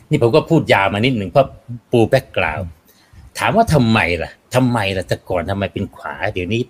[0.10, 1.48] นี่ผมก็พูดยาวมานิดหนึ่งเพราะ
[1.92, 2.60] ปูแบ็กกราว
[3.38, 6.62] ถามว่าทำไมล่ะทำไมล่ะแต่ก่อนทำไมเป็นขวา เดี๋ยวนี้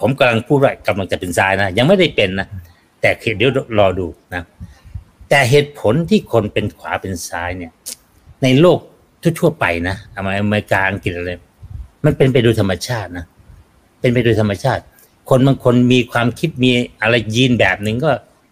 [0.00, 2.48] ผมกำลังพูดว่ากำลังจะเป็นซ้ายนะยังไม่ได้เป็นนะ
[3.00, 4.42] แต่เดี๋ยวรอดูนะ
[5.34, 7.72] แต่เหตุผลที่คนเป็นขวาเป็นซ้ายเนี่ย
[8.42, 8.78] ในโลก
[9.40, 11.30] ทั่วไปนะอเมริกาอังกฤษอะไร
[12.04, 13.24] มันเป็นไปโดยธรรมชาตินะ
[14.00, 14.82] เป็นไปโดยธรรมชาติ
[15.30, 16.70] คนบางคนมีความคิดมี
[17.02, 18.10] อะไรยีนแบบหนึ่งก็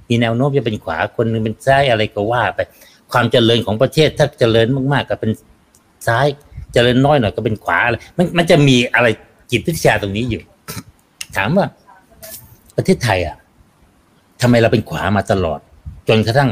[0.09, 2.61] มีแนวโน้มจะเป็นขวาคนนึงเป็นซ้ายอะไรก็ว่าไป
[3.13, 5.31] ความเจริญของประเทศถ้าเจริญมากๆก็เป็น
[6.07, 6.27] ซ้าย
[6.73, 9.07] เจริญน้อยหน่อยก็เป็นขวาอะไรมันมันจะมีอะไร
[9.51, 10.43] จิตวิทยาตรงนี้อยู่
[11.37, 11.67] ถามว่า
[12.77, 13.37] ประเทศไทยอะ
[14.41, 15.61] ทำไมเราเป็นขวามาตลอด
[16.09, 16.51] จนกระทั่ง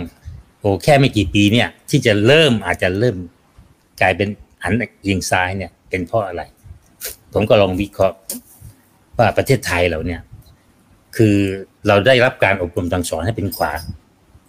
[0.60, 3.16] โอ้แค่ไม่กี่ปีเนี่ย ที่จะเริ่มอาจจะเริ่ม
[4.00, 4.28] กลายเป็น
[4.64, 4.72] หัน
[5.08, 6.42] ยิงซ้ายเนี่ย เป็นเพราะอะไร
[7.32, 8.16] ผมก็ลองวิเคราะห์
[9.18, 10.20] ว่าประเทศไทยเราเนี่ย
[11.16, 11.36] คือ
[11.86, 13.72] เราได้รับการอบรมทางสอนให้เป็นขวา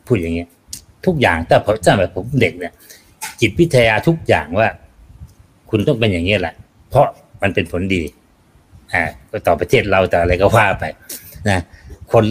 [0.06, 0.50] พูดอย่างเงี้ย
[1.06, 2.74] ทุกอย่างแต่พอจำแบบผมเด็กเนี่ย
[3.42, 4.68] จิตวิทยาทุกอย่างว่า
[5.70, 6.56] คุณต้องเป็นอย่างนี้แหละ
[6.90, 7.06] เพราะ
[7.42, 8.02] มันเป็นผลดี
[8.94, 9.04] อ่า
[9.48, 10.84] ต่อประเทศเราแต่อะไรก็ว่าไป
[11.50, 11.60] นะ
[12.12, 12.24] คน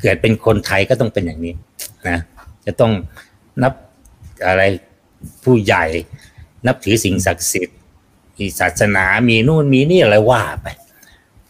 [0.00, 1.52] เกิดเป็นคนไทยก็ต้องเป็นอย่างนี้
[2.08, 2.18] นะ
[2.66, 2.92] จะต้อง
[3.62, 3.72] นับ
[4.46, 4.62] อะไร
[5.44, 5.84] ผู้ใหญ่
[6.66, 7.76] นับถือสิ่งศักดิ์สิทธิ์
[8.38, 10.66] มีศาสนามีนู่นมีนี่อะไรว่าไป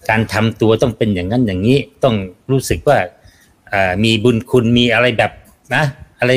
[0.08, 2.14] การทำตัวต้องเป็นอย่างนั้นอย่างนี้ ต้อง
[2.50, 2.98] รู้สึกว่า
[4.04, 5.32] มีบุญคุณมีอะไรแบบ
[5.74, 5.84] นะ
[6.20, 6.32] อะไร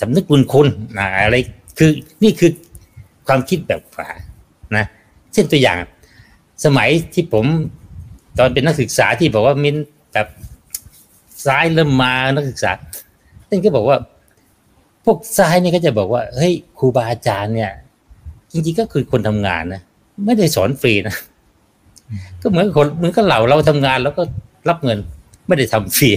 [0.00, 1.36] สำนึกบุญคุณนะอะไร
[1.78, 1.90] คือ
[2.22, 2.50] นี่คือ
[3.26, 4.10] ความคิดแบบขวา
[4.76, 4.84] นะ
[5.32, 5.78] เช่นตัวอย่าง
[6.64, 7.46] สมัยที่ผม
[8.38, 9.76] ตอนเป็นนักศึกษาที่บอกว่ามิน
[10.12, 10.28] แบบ
[11.46, 12.70] ซ้ายเริ่มมานักศึกษา
[13.48, 13.98] ท่านก็บอกว่า
[15.10, 17.72] วกซ้ายเนี่ยก็จะบอกว่าเฮ้ยครูบาอาจารย์เนี่ย
[18.52, 19.82] จริงๆก็คือคนทำงานนะ
[20.26, 21.16] ไม่ได้สอนฟรีนะ
[22.42, 24.22] ก็เหมือนคนเหมือนกับเราเราทำงานแล้วก็
[24.68, 24.98] รับเงิน
[25.46, 26.10] ไม่ได้ทำฟรี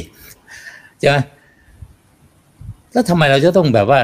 [0.99, 1.17] ใช่ไหม
[2.91, 4.01] แล้วทำไมเราจะต้องแบบว่า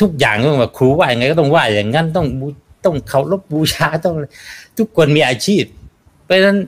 [0.00, 2.26] ทุกอย่างต้องแบบครูว่าอย่างไงก็ต้องว่าอย่างนั้นต้อง
[2.84, 4.14] ต้องเคารพบูชาต้อง
[4.78, 5.64] ทุกคนมีอาชีพ
[6.24, 6.58] เพราะฉะนั้น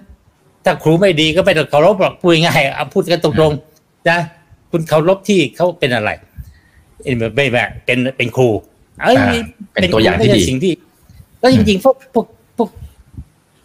[0.64, 4.18] ถ้าครูไม่ดีก็ไม่ต้องเคารพหรอกพูดง่ายเอาพูดกันตรงๆนะ
[4.70, 6.11] คุณเคารพที่เขาเป็นอะไร
[7.37, 8.48] ไม่แบบเป็นเป็นครู
[9.02, 9.16] เอ้ย
[9.72, 10.72] เป็นตัวอย่างที่ดีสิ่งที่
[11.40, 12.68] แล้วจริงๆพวกพวกพวก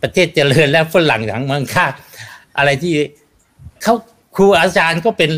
[0.02, 1.86] ประเทศเจริญแล้วฝรั่งทางเมืองค่า
[2.58, 2.94] อะไรที่
[3.84, 3.94] เขา
[4.36, 5.30] ครูอาจารย์ก็เป็น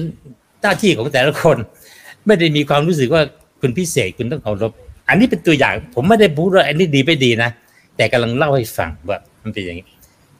[0.62, 1.58] หน้าที่ของแต่ละคน
[2.25, 3.23] ไม่ได้มีความรู้สึกว่า
[3.62, 4.71] คุณพิเศษคุณต้องเคารพ
[5.10, 7.49] อันนี้เป็นตัวอย่าง ผมไม่ได้พูดว่าอันนี้ดีไม่ดีนะ
[7.97, 9.88] แต่กำลังเล่าให้ฟังว่ามันเป็นอย่างนี้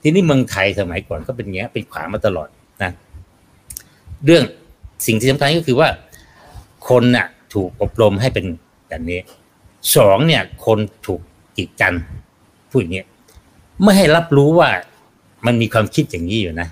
[0.02, 2.48] ทีนี้เมืองไทยสมัยก่อนก็เป็นอย่างนี้เป็นขวางมาตลอด
[2.84, 2.92] นะ
[4.26, 4.44] เรื่อง
[5.08, 5.89] สิ่งที่สำคัญก็คือว่า
[6.89, 8.46] คนน่ะ ถูกอบรมให้เป็น
[8.89, 9.20] แบบนี้
[9.96, 11.22] สองเนี่ย คนถูก
[11.58, 11.94] กีดกัน
[12.70, 13.04] พูดอย่างนี้
[13.82, 14.70] ไม่ให้รับรู้ว่า
[15.46, 16.68] มันมีความคิดอย่างนี้อยู่นะ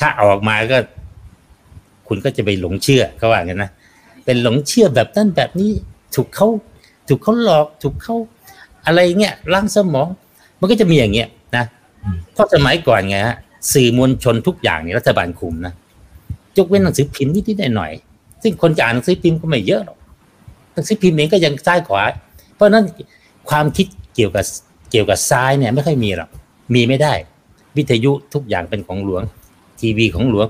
[0.00, 0.78] ถ้าออกมาก็
[2.08, 3.70] คุณก็จะไปหลงเชื่อเขาว่ากันนะ
[4.24, 5.72] เป็นหลงเชื่อแบบนั้นแบบนี้
[6.14, 6.48] ถูกเขา
[7.08, 8.16] ถูกเขาหลอก ถูกเขา
[8.86, 10.08] อะไรเงี้ยล้างสมอง
[10.60, 11.64] มันก็จะมีอย่างเงี้ยนะ
[12.32, 13.36] เพราะสมัยก่อนไงฮะ
[13.72, 15.72] สื่อมวลชนทุกอย่างเนี่ยรัฐบาลคุมนะ
[16.58, 19.97] ยกเว้นหนังสือพิมพ์นิดๆหน่อยๆซึ่งคนจะอ่านหนังสือพิมพ์ก็ไม่เยอะหรอก
[20.78, 22.02] นังสือพิมพ์เองก็ยังซ้ายขวา
[22.54, 22.84] เพราะนั้น
[23.50, 24.44] ความคิดเกี่ยวกับ
[24.90, 26.28] เกี่ยวกับซ้ายเนี่ยไม่ค่อยมีหรอก
[26.74, 27.12] มีไม่ได้
[27.76, 29.22] วิทยุทุกอย่างเป็นของหลวง
[29.80, 30.46] ทีวีของหลวง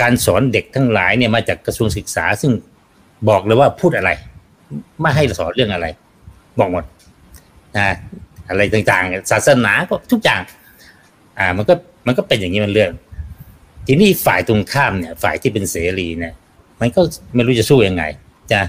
[0.00, 2.52] การสอนเด็กทั้งหลายเนี่ยมาจากกระทรวงศึกษา ซึ่ง
[3.28, 4.10] บอกเลยว่าพูดอะไร
[5.00, 5.86] ไม่ให้สอนเรื่องอะไร
[6.58, 6.84] บอกหมด
[7.76, 7.88] นะ
[8.48, 10.40] อะไรต่างๆ ศาสนาก็ทุกอย่าง
[11.38, 11.74] อ่า มันก็
[12.06, 12.92] มันก็เป็นอย่างนี้มันเรื่อง
[13.86, 16.34] ทีนี้ฝ่ายตรงข้ามเนี่ย ฝ่ายที่เป็นเสรีเนี่ย
[16.80, 17.00] มันก็
[17.34, 18.04] ไม่รู้จะสู้ยังไง
[18.52, 18.60] จะ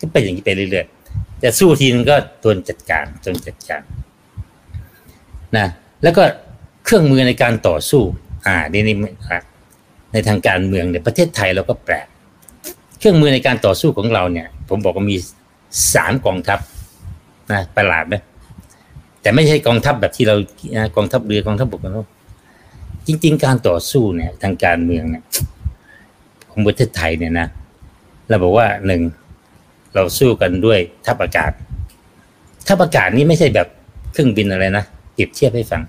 [0.00, 3.82] ก็เป็นอย่างนี้ไปเรื่อยๆจะสู้ทีนึงก็โดนจัดการจนจัดการ
[5.56, 5.66] นะ
[6.02, 6.22] แล้วก็
[6.84, 8.02] เครื่องมือในการต่อสู้
[8.46, 8.96] อ่านี่นี่
[10.12, 12.06] ในทางการเมืองเนี่ยประเทศไทยเราก็แปลก
[12.98, 15.16] เครื่องมือในการต่อสู้ของเราเนี่ย ผมบอกว่ามี
[15.94, 16.58] สามกองทัพ
[17.52, 18.14] นะประหลาดไหม
[19.22, 20.36] แต่ไม่ใช่กองทัพแบบที่เรา
[20.96, 22.08] กองทัพเรือกองทัพบกนะ
[23.06, 25.24] จริง ๆ การต่อสู้เนี่ย ทางการเมืองเนี่ย
[26.50, 27.46] ของประเทศไทยเนี่ยนะ
[28.28, 29.02] เราบอกว่าหนึ่ง
[29.96, 31.52] เราสู้กันด้วยทัพอากาศ
[32.68, 33.68] ทัพอากาศนี่ไม่ใช่แบบ
[34.12, 35.82] เครื่องบินอะไรนะเปรียบเทียบให้ฟัง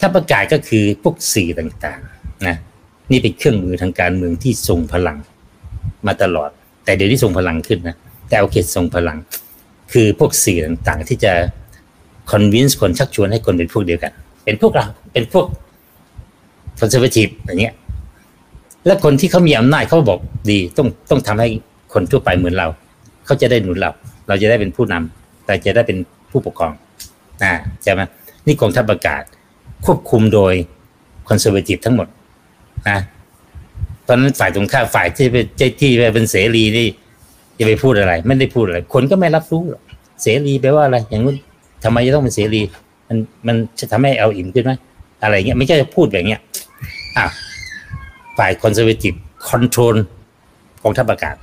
[0.00, 2.56] ทัพอากาศก็คือพวกสื่อต่างๆนะ
[3.10, 5.18] นี่เป็นเครื่องมือทางการเมืองที่ทรงพลัง
[6.06, 6.50] มาตลอด
[6.84, 7.96] แต่เดี๋ยวนี้ทรงพลังขึ้นนะ
[8.28, 9.18] แต่โอเคทรงพลัง
[9.92, 11.32] คือพวกสื่อต่างๆ ที่จะ
[12.30, 14.12] convince คนชักชวนให้คนเป็นพวกเดียวกัน
[14.44, 15.46] เป็นพวกเราเป็นพวก
[16.78, 17.74] conservative อย่างเงี้ย
[18.86, 20.18] และคนที่เขามีอำนาจเขาบอก
[20.50, 21.48] ดีต้องต้องทำให้
[21.92, 22.68] คนทั่วไปเหมือนเรา
[23.26, 23.90] เขาจะได้หนุนเรา
[24.28, 25.98] เราจะได้เป็นผู้นำแต่จะได้เป็น
[26.30, 26.72] ผู้ปกครอง
[27.42, 27.52] อ่า
[27.82, 28.00] ใช่ไหม
[28.46, 29.22] นี่กองทัพอากาศ
[29.84, 30.52] ควบคุมโดย
[31.28, 32.08] conservative ทั้งหมด
[32.88, 32.98] นะ
[34.08, 35.44] ตอนนั้นฝ่ายตรงข้ามฝ่ายที่เป็น
[35.80, 36.88] ที่เป็นเสรีนี่
[37.58, 39.82] จะไปพูดอะไร ไม่ได้พูดอะไร คนก็ไม่รับรู้หรอก
[40.22, 41.36] เสรีแปลว่าอะไร อย่างนู้น
[41.84, 42.60] ทำไมจะต้องเป็นเสรี
[43.08, 44.72] มันมันจะทำให้เราอิ่มขึ้นไหม
[45.22, 46.40] อะไรเงี้ยไม่ใช่จะพูดแบบเนี้ย
[47.16, 47.26] อะ
[48.38, 49.96] ฝ่าย conservative control
[50.82, 51.36] กองทัพอากาศ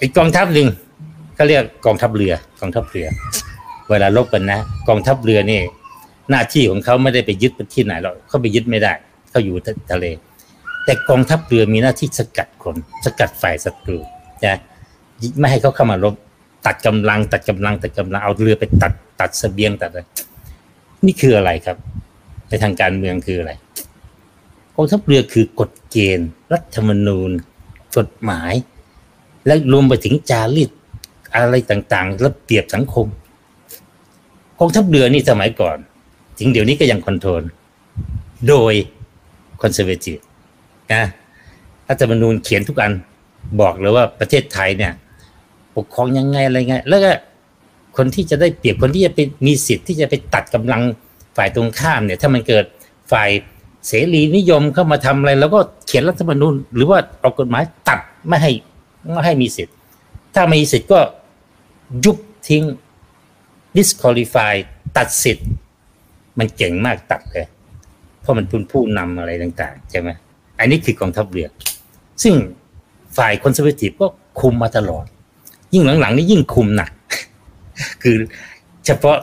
[0.00, 0.68] อีกกองทัพหนึ่ง
[1.38, 3.06] ก็เรียกกองทัพเรือกองทัพเรือ
[3.90, 5.60] เวลาลบกันนะกองทัพเรือนี่
[6.30, 8.92] หน้าที่ของเขาไม่ได้ไปยึดที่ไหนหรอกเขาไปยึดไม่ได้
[9.30, 9.56] เขาอยู่
[9.92, 10.06] ทะเล
[10.84, 13.98] แต่กองทัพเรือมีหน้าที่สกัดคนสกัดฝ่ายศัตรู
[14.44, 14.58] นะ
[15.40, 16.14] ไม่ให้เขาเข้ามารบ
[16.66, 20.00] ตัดกำลัง ตัดกำลังตัดกำลังเอาเรือไปตัดตัดเสบียงตัดอะไร
[21.06, 21.76] นี่คืออะไรครับ
[22.48, 23.52] ในทางการเมืองคืออะไร
[24.76, 27.30] กองทัพเรือคือกฎเกณฑ์ รัฐธรรมนูญ
[27.96, 28.52] กฎหมาย
[29.46, 30.70] และรวมไปถึงจารีต
[31.34, 33.06] อะไรต่างๆระเบียบสังคม
[34.58, 35.78] กองทัพเรือนี่สมัยก่อน
[36.38, 37.42] ถึงเดี๋ยวนี้ก็ยัง control
[38.48, 38.74] โดย
[39.62, 40.18] conservative
[40.92, 41.02] นะ
[41.88, 42.92] รัฐธรรมนูญเขียนทุกอัน
[43.60, 44.92] บอกเลยว่าประเทศไทยเนี่ย
[45.76, 47.12] ปกครองยังไงอะไรไง แล้วก็
[47.96, 50.82] คนที่จะได้เปรียบคนที่จะไปมีสิทธิ์ที่จะไปตัดกำลัง
[51.36, 52.64] ฝ่ายตรงข้ามเนี่ย ถ้ามันเกิด
[53.12, 53.30] ฝ่าย
[53.86, 58.52] เสรีนิยมเข้ามาทำอะไร แล้วก็เขียนรัฐธรรมนูญหรือว่าออกกฎหมายตัดไม่ให้
[59.10, 59.74] ไม่ให้มีสิทธิ์
[60.34, 61.00] ถ้ามีสิทธิ์ก็
[62.04, 62.64] ยุบทิ้ง
[63.76, 64.54] disqualify
[64.96, 65.48] ตัดสิทธิ์
[66.38, 67.46] มันเก่งมากตัดเลย
[68.20, 70.08] เพราะมันเป็นผู้นำอะไรต่างๆ ใช่ไหม
[70.58, 71.48] อันนี้คือกองทัพเรือ
[72.22, 72.34] ซึ่ง
[73.16, 74.06] ฝ่ายคอนเซอร์เวทีฟก็
[74.40, 75.04] คุมมาตลอด
[75.72, 76.90] ยิ่งหลังๆนี่ยิ่งคุมหนัก
[78.02, 78.16] คือ
[78.86, 79.16] เฉพาะ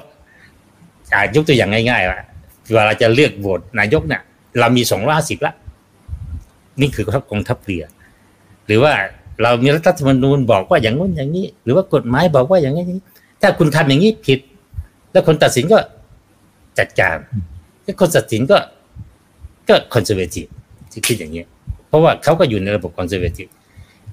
[1.14, 2.20] อาจยกตัวอย่างง่ายๆว่า
[2.74, 4.22] เวลาจะเลือกโหวตนายกเนี่ย
[4.60, 5.54] เรามีสองร้อยห้าสิบละ
[6.82, 7.84] นี่คือกองทัพเรือ
[8.66, 8.94] หรือว่า
[9.42, 12.86] เรามีรัฐธรรมนูญบอกว่าอย่างนู้นอย่างนี้ หรือว่ากฎหมายบอกว่าอย่างนี้
[13.42, 14.40] ถ้าคุณทำอย่างนี้ผิด
[15.12, 15.78] แล้วคนตัดสินก็
[16.80, 17.18] จัดการ
[17.86, 18.58] ถ้าคนตัดสินก็
[19.70, 20.46] ก็ conservative
[20.92, 21.44] ที่คิดอย่างนี้
[21.88, 23.48] เพราะว่าเขาก็อยู่ในระบบ conservative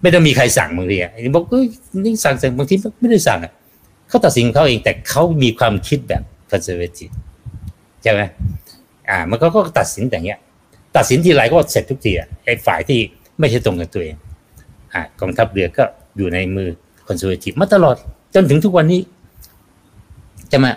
[0.03, 1.67] ไม่ต้องมีใครสั่งบางทีอะบอกเอ้ย
[2.05, 3.53] นี่สั่งสั่งบางทีไม่ได้สั่งอะ
[4.09, 7.11] เขาตัดสินเขาเองแต่เขามีความคิดแบบ conservative
[8.03, 8.21] ใช่ไหม
[9.09, 10.41] อ่า มันก็ก็ตัดสินแบบเงี้ย
[10.97, 12.99] ตัดสินทีไรก็เสร็จทุกทีอะไอ้ฝ่ายที่
[13.39, 14.17] ไม่ใช่ตรงกับตัวเอง
[14.93, 15.85] อ่ากองทัพเรือก็
[16.17, 16.69] อยู่ในมือ
[17.07, 17.97] conservative มาตลอด
[18.35, 19.01] จนถึงทุกวันนี้
[20.53, 20.73] จะมา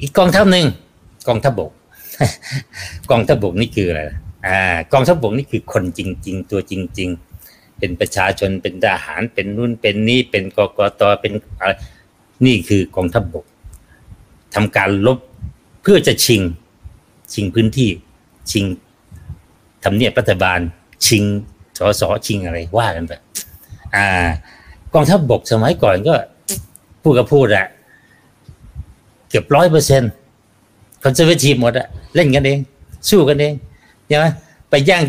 [0.00, 0.66] อีกกองทัพหนึ่ง
[1.28, 1.70] กองทัพบก
[3.10, 4.02] กองทัพบกนี่คืออะไร
[4.46, 4.58] อ่า
[4.92, 7.08] กองทัพบกนี่คือคนจริง ๆ ตัวจริง
[7.44, 11.72] ๆ เป็นประชาชนเป็นทหารเป็นนู่นเป็นนี่เป็นกกตเป็นอะไร
[12.46, 13.44] นี่คือกองทัพบก
[14.54, 15.18] ทำการลบ
[15.82, 16.42] เพื่อจะชิง
[17.32, 17.90] ชิงพื้นที่
[18.50, 18.64] ชิง
[19.84, 20.60] ทำเนียบรัฐบาล
[21.06, 21.22] ชิง
[21.76, 23.12] สอสอชิงอะไรว่ากันไป
[23.96, 24.06] อ่า
[24.94, 26.14] กองทัพบกสมัยก่อนก็
[27.02, 27.66] พูดก็พูดอะ
[29.30, 30.12] เกือบร้อยเปอร์เซ็นต์
[31.04, 32.58] คอนเซอร์เวทีฟหมดอะเล่นกันเอง
[33.10, 33.54] สู้กันเอง
[34.06, 34.26] ใช่ไหม
[34.70, 35.02] ไปแย่ง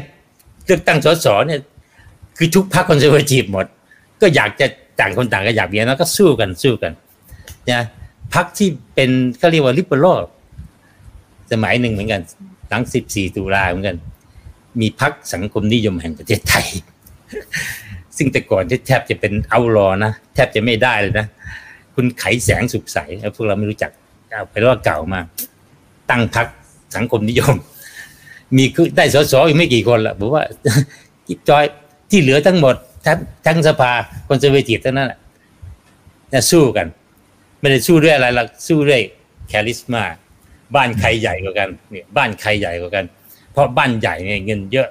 [0.65, 1.60] เลือกตั้งสสเนี่ย
[2.38, 3.65] คือทุกพรรคคอนเซอร์เวทีฟหมด
[4.21, 4.67] ก็อยากจะ
[4.99, 6.91] ต่างคนต่างก็อยากเบียนแล้วก็สู้กันสู้กัน
[7.69, 7.86] นะ
[8.34, 10.19] พรรคที่เป็นเขาเรียกว่าลิเบอรัล
[11.51, 12.21] สมัยหนึ่งเหมือนกัน
[12.69, 13.95] หลังสิบสี่ตุลาเหมือนกัน
[14.81, 16.67] มีพรรคสังคมนิยมแห่งประเทศไทย
[18.17, 21.25] ซึ่งแต่ก่อนแทบจะเป็นเอารอนะแทบจะไม่ได้เลยนะ
[21.95, 22.97] คุณไขแสงสุขใส
[23.35, 23.91] พวกเราไม่รู้จัก
[24.29, 25.19] เอาไปว่าเก่ามา
[26.09, 26.47] ตั้งพรรค
[26.95, 27.55] สังคมนิยม
[28.57, 30.43] มีคือได้สสอีกไม่กี่คนละบอกว่า
[31.27, 31.63] จิบจอย
[32.11, 33.91] ที่เหลือทั้งหมด ทั้งทั้งสภา
[34.27, 35.19] คอนเซอร์เวทีฟทั้งนั้นแหละ
[36.33, 36.87] จะสู้กัน
[37.59, 39.01] ไม่ได้สู้ด้วยอะไรหรอกสู้ด้วย
[39.47, 40.03] แคลิสมา
[40.75, 43.05] บ้านใครใหญ่กว่ากันเนี่ยบ้านใครใหญ่กว่ากัน
[43.58, 44.89] เพราะบ้านใหญ่เนี่ยเงินเยอะ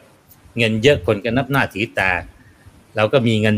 [0.59, 2.11] เงินเยอะคนก็นับหน้าถือตา
[2.97, 3.57] เราก็มีเงิน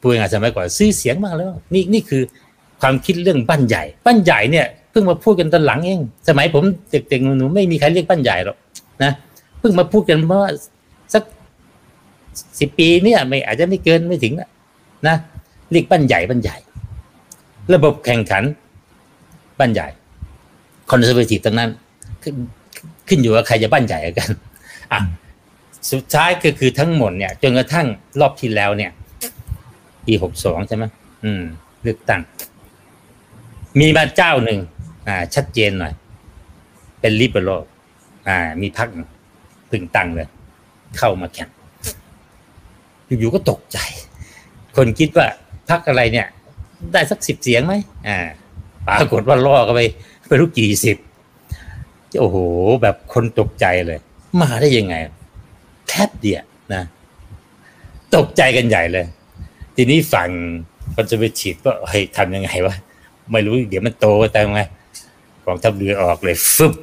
[0.00, 2.22] พูดง่ายสมัยก่อนซื้อเสียงมากแล้ว นี่นี่คือ
[2.80, 8.56] ความคิดเรื่องบ้านใหญ่ บ้านใหญ่เนี่ยเพิ่งมาพูดกันตอนหลังเอง สมัยผมเด็กๆหนูไม่มีใครเรียกบ้านใหญ่หรอก
[9.02, 9.12] นะ
[9.60, 10.50] เพิ่งมาพูดกันเพราะว่า
[11.14, 11.22] สัก
[12.60, 14.34] สิบปีเนี่ยไม่อาจจะไม่เกินไม่ถึง
[15.08, 15.16] นะ
[15.70, 16.56] เรียกบ้านใหญ่บ้านใหญ่
[17.74, 18.44] ระบบแข่งขัน
[19.58, 19.86] บ้านใหญ่
[20.90, 21.70] คอนเซอร์เวทีฟตรงนั้น
[23.08, 24.30] ขึ้นขึ้นอยู่ว่าใครจะบ้านใหญ่กัน
[24.92, 25.00] อะ
[25.92, 27.86] สุดท้ายก็คือทั้งหมดเนี่ย จนกระทั่ง
[28.20, 28.90] รอบที่แล้วเนี่ย
[30.06, 30.84] ปีหกสองใช่ไหม
[31.24, 31.42] อืม
[31.82, 32.20] เลือกตั้ง
[33.80, 34.58] มีมาเจ้าหนึ่ง
[35.08, 35.92] อ่า ชัดเจนหน่อย
[37.00, 37.62] เป็นลิเบอรัล
[38.28, 38.88] อ่า มีพัก
[39.70, 40.28] พึ่งตั้งเลย
[40.98, 41.48] เข้ามาแข่ง
[43.06, 43.78] อยู่ๆก็ตกใจ
[44.76, 45.26] คนคิดว่า
[45.70, 46.26] พักอะไรเนี่ย
[46.92, 47.74] ได้สักสิบเสียงไหม
[48.08, 48.18] อ่า
[49.00, 49.80] ปรากฏว่าล่อกันไป
[50.28, 50.96] ไปรู้กี่สิบ
[52.20, 52.36] โอ้โห
[52.82, 53.98] แบบคนตกใจเลย
[54.40, 54.94] มาได้ยังไง
[55.88, 56.82] แทบเดียวนะ
[58.16, 59.06] ตกใจกันใหญ่เลย
[59.76, 60.28] ทีนี้ฝั่ง
[60.94, 62.74] คอนเซอร์เวทีฟก็เฮ้ยทำยังไงวะ
[63.32, 64.62] ไม่รู้เดี๋ยวมันโตแต่ไง
[65.44, 66.74] กองทัพเรือออกเลยฟึบ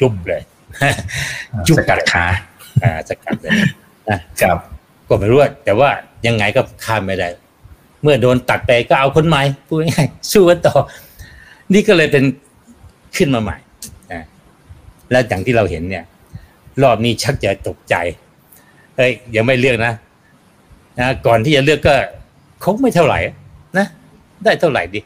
[0.00, 0.42] จุบเลย
[1.66, 2.24] จุสกัดขา
[2.82, 3.52] อ่าสกัดเลย
[4.08, 4.58] นะครับ
[5.08, 5.88] ก็ไม่รู้แต่ว่า
[6.26, 7.28] ยังไงก็ข้ามไม่ได้
[8.02, 10.74] เมื่อโดนตัดไปก็เอาคนใหม่พูดง่ายๆสู้กันต่อ
[11.72, 12.24] นี่ก็เลยเป็น
[13.16, 13.67] ขึ้นมาใหม่นะ
[15.10, 16.04] แล้วอย่างที่เราเห็นเนี่ย
[16.82, 17.94] รอบนี้ชักจะตกใจ
[18.96, 19.92] เฮ้ยยังไม่เลือกนะ
[20.98, 21.94] นะก่อนที่จะเลือกก็
[22.64, 23.18] คงไม่เท่าไหร่
[23.78, 23.86] นะ
[24.44, 25.00] ได้เท่าไหร่ดิ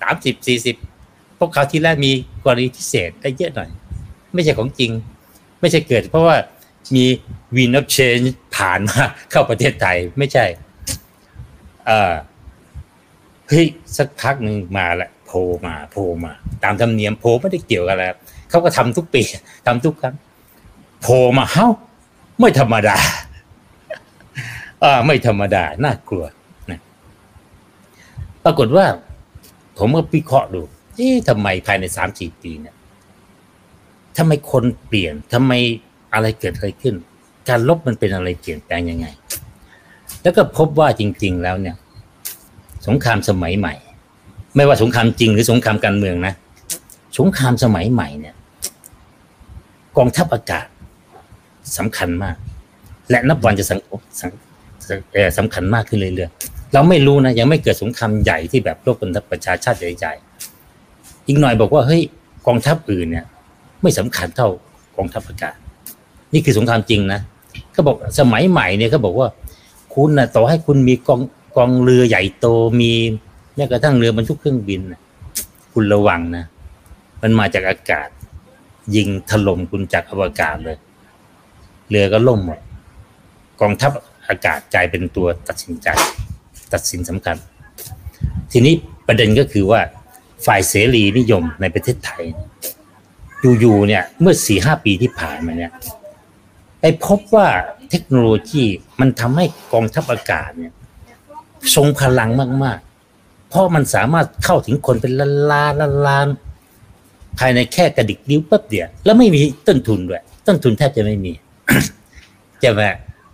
[0.00, 0.76] สามสิบสี่สิบ
[1.38, 2.12] พวกเขาวที่แรกมี
[2.44, 3.68] กรณีพิเศษได้เยอะหน่อย
[4.34, 4.90] ไม่ใช่ของจริง
[5.60, 6.36] ไม่ใช่เกิด เพราะว่า
[6.94, 7.04] มี
[7.56, 8.18] วินอ f เชน
[8.56, 10.44] ผ่านมาเข้าประเทศไทยไม่ใช่
[11.86, 12.12] เออ
[13.48, 16.32] เฮ้ยสักพักหนึ่งมาละโผล่มาโผล่มา
[16.64, 18.14] ตามธรรมเนียมโผล่ไม่ได้เกี่ยวกันแล้ว
[18.54, 19.22] เขาก็ทำทุกปี
[19.66, 20.14] ทำทุกครั้ง
[21.02, 21.68] โผล่มาเฮ้า
[22.40, 22.96] ไม่ธรรมดา
[24.84, 26.24] อ่าไม่ธรรมดา น่ากลัว
[26.70, 26.80] นะ
[28.44, 28.86] ปรากฏว่า
[29.78, 30.60] ผมก็วิเคราะห์ดู
[30.96, 32.74] เอ๊ะทำไมภายในสามสี่ปีเนี่ย
[34.16, 35.52] ทำไมคนเปลี่ยนทำไม
[36.14, 36.94] อะไรเกิดอะไรขึ้น
[37.48, 39.06] การลบมันเป็นอะไรเปลี่ยนแปลงยังไง
[40.22, 41.76] แล้วก็พบว่าจริง ๆ แล้วเนี่ย
[42.86, 43.74] สงครามสมัยใหม่
[44.56, 46.34] ไม่ว่าสงครามจริงหรือสงครามการเมืองนะ
[47.18, 48.34] สงครามสมัยใหม่เนี่ย
[49.98, 50.66] กองทัพอากาศ
[51.76, 52.36] สำคัญมาก
[53.10, 53.78] และนับวันจะสัง
[54.20, 54.30] สัง
[55.38, 62.02] สำคัญมากขึ้นเรื่อยๆเราไม่รู้นะยังไม่เกิดสงครามใหญ่ที่แบบรบกันทัพประชาชาติใหญ่ๆอีกหน่อยบอกว่าเฮ้ย
[62.46, 63.26] กองทัพอื่นเนี่ย
[63.82, 64.48] ไม่สำคัญเท่า
[64.96, 65.56] กองทัพอากาศ
[66.32, 67.20] นี่คือสงครามจริงนะ
[67.72, 69.28] เขาบอกสมัยใหม่เนี่ยเขาบอกว่า
[69.94, 71.20] คุณนะต่อให้คุณมีกอง
[71.56, 72.46] กองเรือใหญ่โต
[72.80, 72.92] มี
[73.54, 75.00] แม้กระทั่งเรือบรรทุกเครื่องบินนะ
[75.72, 76.44] คุณระวังนะ
[77.22, 78.08] มันมาจากอากาศ
[78.96, 80.76] ยิงถล่มคุณจากอวกาศเลย
[81.90, 82.58] เรือก็ล่มหมด
[83.60, 83.92] กองทัพ
[84.28, 85.88] อากาศกลายเป็นตัวตัดสินใจ
[86.72, 87.36] ตัดสินสำคัญ
[88.52, 88.74] ทีนี้
[89.06, 89.80] ประเด็นก็คือว่า
[90.46, 92.24] ฝ่ายเสรีนิยมในประเทศไทย
[93.60, 95.72] อยู่ๆเนี่ย เมื่อสี่ห้าปีที่ผ่านมาเนี่ย
[96.80, 97.48] ไปพบว่า
[97.90, 98.64] เทคโนโลยี
[99.00, 100.72] มันทำให้กองทัพอากาศเนี่ย
[101.74, 102.30] ทรงพลัง
[102.64, 102.78] มาก
[103.14, 106.26] ๆ เพราะมันสามารถเข้าถึงคนเป็นล้านล้านล้านล้าน
[107.38, 111.32] ภายในแค่กระดิกนิ้วปั๊บเดียว แล้วไม่มีต้นทุนด้วย ต้นทุนแทบจะไม่มี
[112.60, 112.82] ใช่ไหม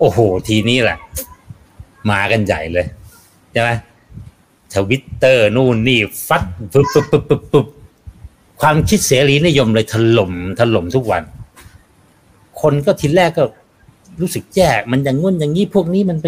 [0.00, 0.98] โอ้โห ทีนี้แหละ
[2.10, 2.86] มากันใหญ่เลย
[3.52, 3.70] ใช่ไหม
[4.74, 7.66] ทวิตเตอร์นู่นนี่ฟัดปุ๊บปุ๊บปุ๊บปุ๊บปุ๊บ
[8.60, 11.22] ความคิดเสรีนิยมเลยถล่มถล่มทุกวัน
[12.60, 13.44] คนก็ทีแรกก็
[14.20, 16.26] รู้สึกแย่มันอย่างงุ่นอย่างนี้พวกนี้มันไป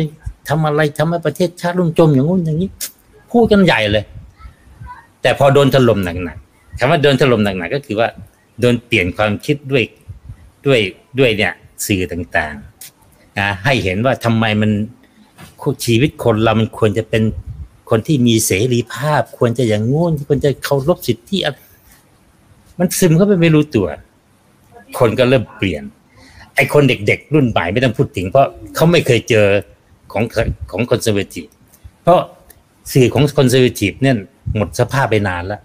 [0.48, 2.68] ทำอะไรทำให้ประเทศชาติรุ่มจมอย่างงุ่นอย่างนี้
[3.32, 4.04] พูดกันใหญ่เลย
[5.22, 8.08] แต่พอโดนถล่มหนักๆ คำว่าโดนถล่มหนักๆก็คือว่า
[8.60, 9.84] โดนเปลี่ยนความคิดด้วย
[10.66, 10.80] ด้วย
[11.18, 11.52] ด้วยเนี่ย
[11.86, 14.70] สื่อต่างๆนะให้เห็นว่าทำไมมัน
[15.84, 17.22] ชีวิตคนเรามันควรจะเป็น
[17.90, 21.38] คนที่มีเสรีภาพ ควรจะอย่างงู้นควรจะเคารพสิทธิ
[22.78, 23.86] มันซึมเข้าไปไม่รู้ตัว
[24.98, 25.82] คนก็เริ่มเปลี่ยน
[26.56, 29.46] ไอ้คนเด็กๆ รุ่นใหม่ไม่ต้องพูดถึง เพราะเขาไม่เคยเจอ
[30.12, 30.24] ของ
[30.70, 31.46] ของ conservative
[32.02, 32.20] เพราะ
[32.92, 34.16] สื่อของ conservative เนี่ย
[34.56, 35.60] หมดสภาพไปนานแล้ว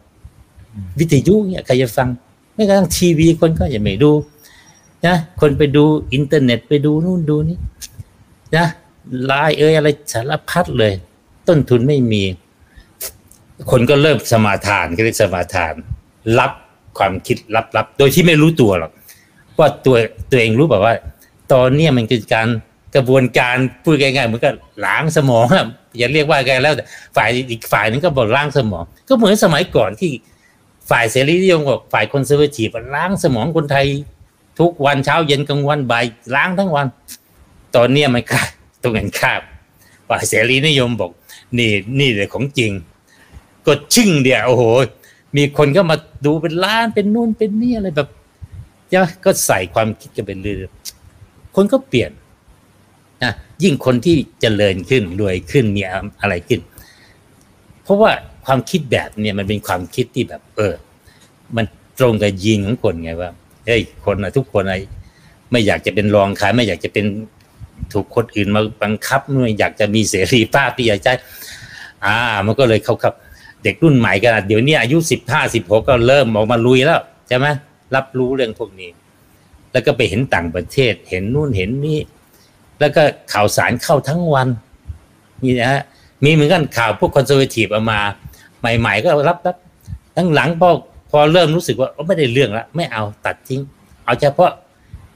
[1.00, 2.08] วิทยุเนี่ยใครจะฟัง
[2.56, 4.12] แม้กระทั่งทีวีคนก็ยังไม่ดู
[5.06, 7.58] นะคนไปดูอินเทอร์เน็ตไปดูนู่นดูนี่
[8.56, 8.66] นะ
[9.26, 10.94] ไลน์เอ้ยอะไรสารพัดเลย
[11.48, 12.24] ต้นทุนไม่มี
[13.72, 15.74] คนก็เริ่มสมาทานก็เรียกสมาทาน
[16.40, 16.52] รับ
[16.98, 17.38] ความคิด
[17.76, 18.92] ลับๆโดยที่ไม่รู้ตัวหรอก
[19.60, 19.96] ว่าตัว
[20.32, 20.94] ตัวเองรู้แบบว่า
[21.54, 22.48] ตอนนี้มันคือการ
[22.96, 24.54] กระบวนการพูดง่ายๆเหมือนกับ
[24.86, 25.46] ล้างสมอง
[25.98, 26.84] อย่าเรียกว่าไงแล้วแต่
[27.16, 30.12] ฝ่ายอีกฝ่ายนึงก็บอกล้างสมอง ก็เหมือนสมัยก่อนที่
[30.90, 33.88] ฝ่ายเสรีนิยมกับฝ่ายคอนเซอร์เวทีฟล้างสมองคนไทย
[34.60, 36.88] ทุกวันเช้าเย็นกลางวันบ่ายล้างทั้งวัน
[37.76, 38.50] ตอนนี้มันกลาย
[38.82, 39.42] ตรงกันข้าม
[40.10, 41.12] ฝ่ายเสรีนิยมบอก
[41.58, 42.72] นี่นี่เลยของจริง
[43.66, 44.64] ก็ชึ่งเดียวโอ้โห
[45.38, 48.10] มีคนก็มาดูเป็นล้านเป็นนู่นเป็นนี่อะไรแบบ
[48.94, 50.72] จะก็ใส่ความคิดกันไปเรื่อย
[51.56, 52.12] คนก็เปลี่ยน
[53.24, 55.82] นะยิ่งคนที่เจริญขึ้นรวยขึ้นมี
[56.22, 56.60] อะไรขึ้น
[57.84, 58.12] เพราะว่า
[58.48, 60.74] ความคิดแบบเนี่ยมันเป็นความคิดที่แบบ เออ
[61.56, 61.66] มัน
[62.00, 63.30] ตรงกับยีนของคนไงว่า
[63.66, 64.80] เฮ้ยคนอะทุกคนไอะ
[65.52, 67.06] ไม่อยากจะเป็นรองใครไม่อยากจะเป็น
[67.94, 71.12] ถูกคนอื่นมาบังคับไม่อยากจะมีเสรีภาพที่อยากจะ
[72.06, 73.14] อ่า มันก็เลยเขาครับ
[73.64, 77.48] เด็กรุ่นใหม่กันเดี๋ยวนี้อายุสิบห้าสิบหกก็เริ่มออกมาลุยแล้วใช่ไหม
[77.96, 78.90] รับรู้เรื่องพวกนี้
[79.72, 82.00] แล้วก็ไปเห็นต่างประเทศ เห็นนู่นเห็นนี่
[82.80, 84.48] แล้วก็ข่าวสารเข้าทั้งวัน
[85.44, 85.84] นี่นะฮะ
[86.24, 88.00] มีเหมือนกันข่าวพวกคอนเซอร์เวทีฟออกมา
[88.60, 89.56] ใหม่ ๆ ก็รับรับ
[90.18, 90.70] ทั้งหลังพอ
[91.12, 93.62] พอเริ่มรู้สึกว่าไม่ได้เรื่องละไม่เอาตัดทิ้ง
[94.06, 94.52] เอาเฉพาะ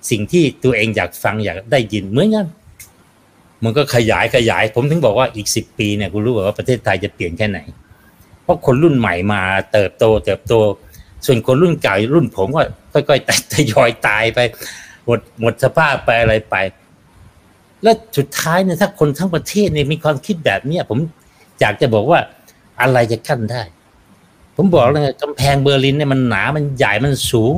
[0.10, 2.48] สิ่งที่ตัวเองอยากฟังอยากได้ยินเหมือนกัน
[3.64, 7.60] มันก็ขยายขยาย ผมถึงบอกว่าอีกสิบปีเนี่ยคุณรู้ว่าประเทศไทยจะเปลี่ยนแค่ไหน
[8.44, 9.42] เพราะคนรุ่นใหม่มา
[9.74, 10.54] เติบโต เติบโต
[11.26, 12.62] ส่วนคนรุ่นเก่ารุ่นผมก็
[12.94, 14.40] ค่อยๆทยอยตายไป
[15.06, 16.56] หมดหมดสภาพไปอะไรไป
[17.84, 21.00] แล้วสุดท้ายเนี่ยถ้าคนทั้งประเทศเนี่ยมีความคิดแบบเนี้ยผม
[21.62, 22.20] อยากจะบอกว่า
[22.82, 23.62] อะไรจะกั้นได้
[24.56, 27.54] ผมบอกเลยกำแพงเบอร์ลินเนี่ยมันหนามันใหญ่มันสูง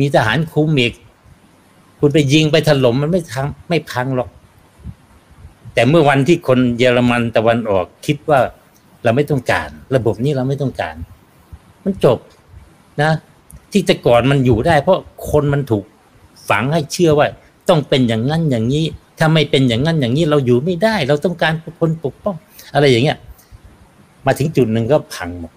[0.00, 0.92] มีทหารคุมอีก
[1.98, 4.28] คุณไปยิงไปถล่มมันไม่ทังไม่พังหรอก
[5.74, 8.40] แต่เมื่อวันที่คนเยอรมันตะวันออกคิดว่า
[9.02, 10.94] เราไม่ต้องการ ระบบนี้เราไม่ต้องการ
[11.84, 12.18] มันจบ
[13.02, 13.10] นะ
[13.72, 14.98] ที่แต่ก่อนมันอยู่ได้ เพราะ
[15.30, 15.84] คนมันถูก
[16.48, 17.26] ฝังให้เชื่อว่า
[17.68, 18.84] ต้องเป็นอย่างนั้นอย่างนี้
[19.18, 22.36] ถ้าไม่เป็นอย่างนั้นอย่างนี้เราอยู่ไม่ได้ เราต้องการคนปกป้อง
[22.74, 23.18] อะไรอย่างเงี้ย
[24.26, 25.52] มาถึงจุดหนึ่งก็พังหมด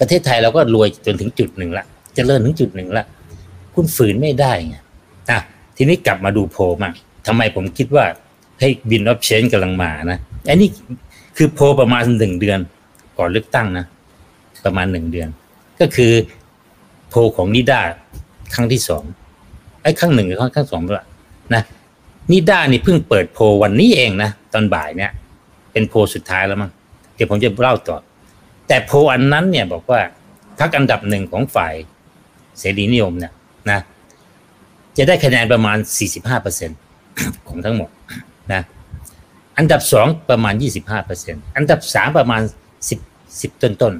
[0.00, 1.84] ประเทศไทยเราก็รวยจนถึงจุดหนึ่งละ
[2.16, 3.04] จะเริ่มถึงจุดหนึ่งละ
[3.74, 4.76] คุณฝืนไม่ได้ไง
[5.30, 5.38] อะ
[5.76, 6.90] ทีนี้กลับมาดูโพมา
[7.26, 8.04] ทำไมผมคิดว่า
[8.60, 10.68] ให้บินออฟเชนกำลังมานะอันนี้
[11.36, 12.58] คือโพประมาณหนึ่งเดือน
[13.18, 13.84] ก่อนเลือกตั้งนะ
[14.64, 15.28] ประมาณหนึ่งเดือน
[15.80, 16.12] ก็คือ
[17.08, 17.80] โพของนิด้า
[18.54, 19.04] ครั้งที่สอง
[19.82, 21.06] ไอ้ครั้งหนึ่งหรือครั้งสองละ
[21.54, 21.62] นะ
[22.32, 25.10] นิด้านี่เพิ่งเปิดโพวันนี้เองนะ ตอนบ่ายเนี่ย
[25.72, 26.70] เป็นโพสุดท้ายแล้วมั้ง
[27.18, 27.96] เดี๋ยวผมจะเล่าต่อ
[28.68, 30.00] แต่โพอันนั้นเนี่ยบอกว่า
[30.58, 31.74] พักอันดับหนึ่งของฝ่าย
[32.58, 33.32] เสรีนิยมเนี่ย
[33.70, 33.80] นะ
[34.96, 35.78] จะได้คะแนนประมาณ
[36.10, 36.70] 45เปอร์เซ็น
[37.48, 37.90] ของทั้งหมด
[38.52, 38.62] นะ
[39.58, 42.42] อันดับสองประมาณ 25เปอร์เซ็นอันดับสามประมาณ
[42.90, 43.94] 10 10ต้นต้น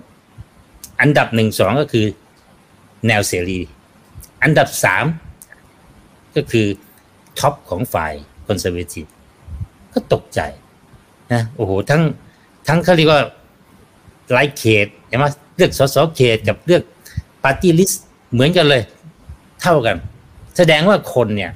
[1.00, 2.06] อันดับหนึ่งสองก็คือ
[3.06, 3.60] แนวเสรี
[4.42, 5.04] อันดับสาม
[6.36, 6.66] ก็คือ
[7.38, 8.12] top ของฝ่าย
[8.46, 9.04] conservative
[9.94, 10.40] ก็ตกใจ
[11.32, 12.02] นะโอ้โหทั้ง
[12.68, 13.22] ทั้งเขาเรียกว่า
[14.30, 15.24] รายเขตใช่ไหม
[15.56, 16.82] เลือกสสเขตกับเลือก
[17.44, 18.82] party list เหมือนกันเลย
[19.62, 19.96] เท่ากัน
[20.56, 21.50] แสดงว่าคนเนี่ย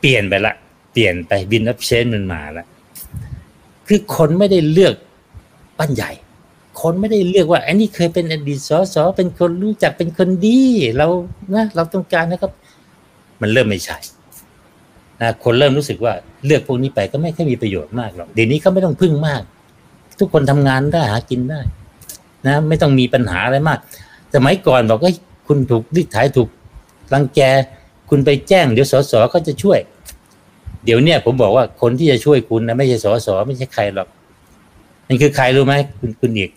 [0.00, 0.54] เปลี่ยนไปละ
[0.92, 2.64] เปลี่ยนไป wind of change มันมาละ
[3.88, 4.94] คือคนไม่ได้เลือก
[5.78, 6.10] ป้านใหญ่
[6.82, 10.60] คนไม่ได้เลือกว่าอันนี้เคยเป็นอดีตสสเป็นคนรู้จักเป็นคนดี
[10.96, 11.06] เรา
[11.54, 12.52] นะเราต้องการนะครับ
[13.40, 13.96] มันเริ่มไม่ใช่
[15.20, 16.12] นะคนเริ่มรู้สึกว่า
[16.46, 19.42] เลือกพวกนี้ไปก็ไม่ค่อยมีประโยชน์มากหรอกเดี๋ยวนี้ก็ไม่ต้องพึ่งมาก
[20.18, 21.60] ทุกคนทำงานได้หากินได้
[22.46, 23.78] นะ ไม่ต้องมีปัญหาอะไรมาก
[24.34, 25.12] สมัยก่อนบอกว่า
[25.46, 26.48] คุณถูกดิถ่ายถูก
[27.12, 27.40] รังแก
[28.08, 29.78] คุณไปแจ้งเดี๋ยวสสเขาจะช่วย
[30.84, 34.08] เดี๋ยวเนี้ยผมบอกว่าคนที่จะช่วยคุณนะไม่ใช่สสไม่ใช่ใครหรอก
[35.08, 36.50] นั่นคือใครรู้ไหมคุณคุณอีก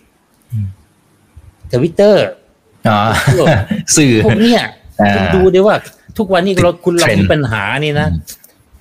[1.71, 2.25] ทวิตเตอร์
[2.89, 2.99] อ๋อ
[3.97, 4.61] สื่อพวกเนี้ย
[5.01, 5.75] อ่าคุณดูดิว่า
[6.17, 8.07] ทุกวันนี้เราคุณเราเทรนด์มีปัญหานี่นะ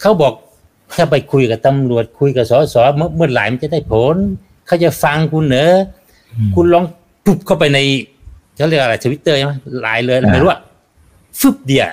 [0.00, 0.32] เขาบอก
[0.96, 4.16] ถ้าไปคุยกับตำรวจคุยกับสสเมื่อเมื่อไหร่มันจะได้ผล
[4.68, 5.72] เขาจะฟังคุณเหนอ
[6.36, 6.84] อคุณลอง
[7.24, 7.78] ปุ๊บเข้าไปใน
[8.56, 10.60] เขาเรียกอะไรทวิตเตอร์ใช่ไหมไลน์เลยไม่รู้ว่า
[11.40, 11.88] ฟึบเดียว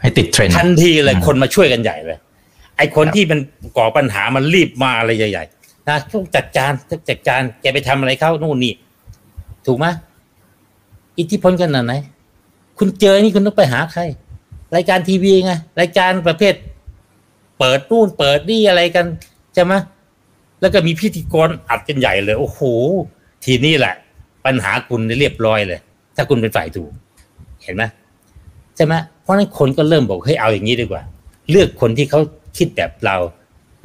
[0.00, 2.18] ให้ติดเทรนด์ทันทีเลยอืมคนมาช่วยกันใหญ่เลย
[2.76, 3.38] ไอ้คนที่มัน
[3.76, 8.72] ก่อปัญหามันรีบมาอะไรใหญ่ๆนะต้องจัดการต้องจัดการแกไปทำอะไรเข้านู่นนี่
[9.66, 9.86] ถูกไหม
[11.18, 11.94] อิทธิพลขนาดไหน
[12.78, 14.02] คุณเจอนี่คุณต้องไปหาใคร
[14.74, 16.54] รายการทีวีไงรายการประเภท
[17.58, 19.06] เปิดนู่นเปิดนี่อะไรกัน
[19.54, 19.72] ใช่ไหม
[20.60, 22.60] แล้วก็มีพิธีกรอัดกันใหญ่เลย โอ้โห
[23.44, 23.94] ทีนี้แหละ
[24.46, 25.80] ปัญหาคุณเรียบร้อยเลย
[26.16, 26.90] ถ้าคุณเป็นฝ่ายถูก
[27.64, 27.82] เห็นไหม
[28.76, 31.02] ใช่ไหมเพราะนั้นคนก็เริ่มบอกให้เอาอย่างนี้ดีกว่า
[31.50, 32.20] เลือกคนที่เขา
[32.58, 33.16] คิดแบบเรา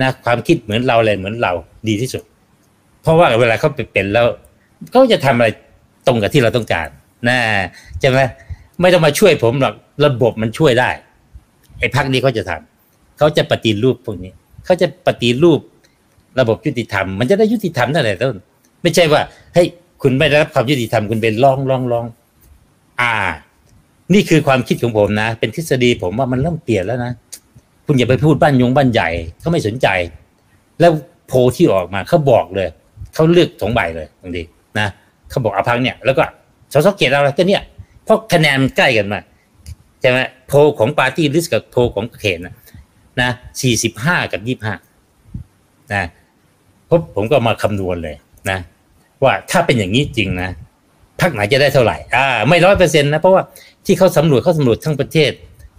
[0.01, 1.53] นะความคิดเหมือนเราอะไรเหมือนเรา
[1.87, 2.23] ดีที่สุด
[3.01, 4.25] เพราะว่าเวลาเขาไปเป็นแล้ว
[4.91, 5.47] เขาจะทำอะไร
[6.07, 6.87] ตรงกับที่เราต้องการ
[7.27, 7.37] นะ
[7.99, 8.19] ใช่ไหม
[8.81, 9.73] ไม่ต้องมาช่วยผมหรอก
[10.05, 10.89] ระบบมันช่วยได้
[11.79, 14.31] ไอ้พักนี้เขาจะทำเขาจะปฏิรูปพวกนี้
[14.65, 15.59] เขาจะปฏิรูป
[16.39, 18.35] ระบบยุติธรรมมันจะได้ยุติธรรมตั้งแต่ต้น
[18.81, 19.21] ไม่ใช่ว่า
[19.53, 19.67] เฮ้ย
[20.01, 22.05] คุณไม่ได้รับความยุติธรรมคุณเป็นร้องร้องร้อง
[23.01, 23.13] อ่า
[24.13, 27.11] นี่คือความคิดของผมนะ เป็นทฤษฎีผมว่ามันเริ่มเปลี่ยนแล้วนะ
[27.85, 29.09] คุณอย่าไปพูดบ้านยงบ้านใหญ่
[29.39, 29.87] เขาไม่สนใจ
[30.79, 30.91] แล้ว
[31.27, 32.69] โพลที่ออกมาเขาบอกเลย
[33.13, 34.43] เขาเลือกสองใบเลยบางที
[34.79, 34.87] นะ
[35.29, 36.23] เขาบอกเอาพรรคเนี่ยแล้วก็
[36.73, 37.63] สสเขตเราอะไรก็เนี่ย
[38.03, 39.19] เพราะคะแนนมันใกล้กันมา
[40.01, 42.53] ใช่ไหมโพลของปาร์ตี้ลิสต์กับโพลของเขตนะ
[43.21, 43.29] นะ
[43.61, 44.73] สี่สิบห้ากับยี่ห้า
[45.93, 46.07] นะ
[46.97, 48.15] บผมก็มาคำนวณเลย
[48.49, 48.59] นะ
[49.23, 50.49] ว่าถ้าเป็นอย่างนี้จริงนะ
[51.19, 53.43] พรรคไหนจะได้เท่าไหร่ อ่า ไม่ร้อยเปอร์เซ็นต์นะ เพราะว่า
[53.85, 55.31] ที่เขาสำรวจเขาสำรวจทั้งประเทศ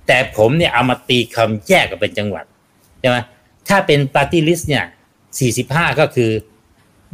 [0.06, 2.44] แต่ผมเนี่ยเอามาตีคำแยกกับเป็นจังหวัด
[3.00, 3.16] ใช่ไหม
[3.68, 4.84] ถ้าเป็นปาร์ตี้ลิสต์เนี่ย
[5.38, 6.30] สี่สิบห้าก็คือ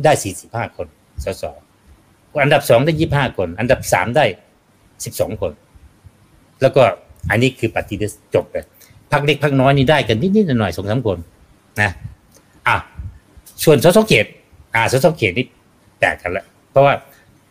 [0.04, 0.86] ได้สี่สิบห้าคน
[1.24, 1.44] สส
[2.42, 4.24] อันดับสองได้ยี่ห้าคน อันดับสามได้
[5.04, 5.52] สิบสองคน
[6.62, 6.82] แล้วก็
[7.30, 8.64] อันนี้คือปาร์ตี้ลิสต์จบเลย
[9.12, 11.18] พรรคเล็กพรรคน้อยนี่ได้กันนิดๆหน่อยๆสองสามคน
[11.80, 11.90] นะ
[12.68, 12.76] อะ
[13.64, 14.26] ส่วนสสเขต
[14.74, 15.46] อ่าสสเขตนี่
[16.00, 16.94] แตกกันละเพราะว่า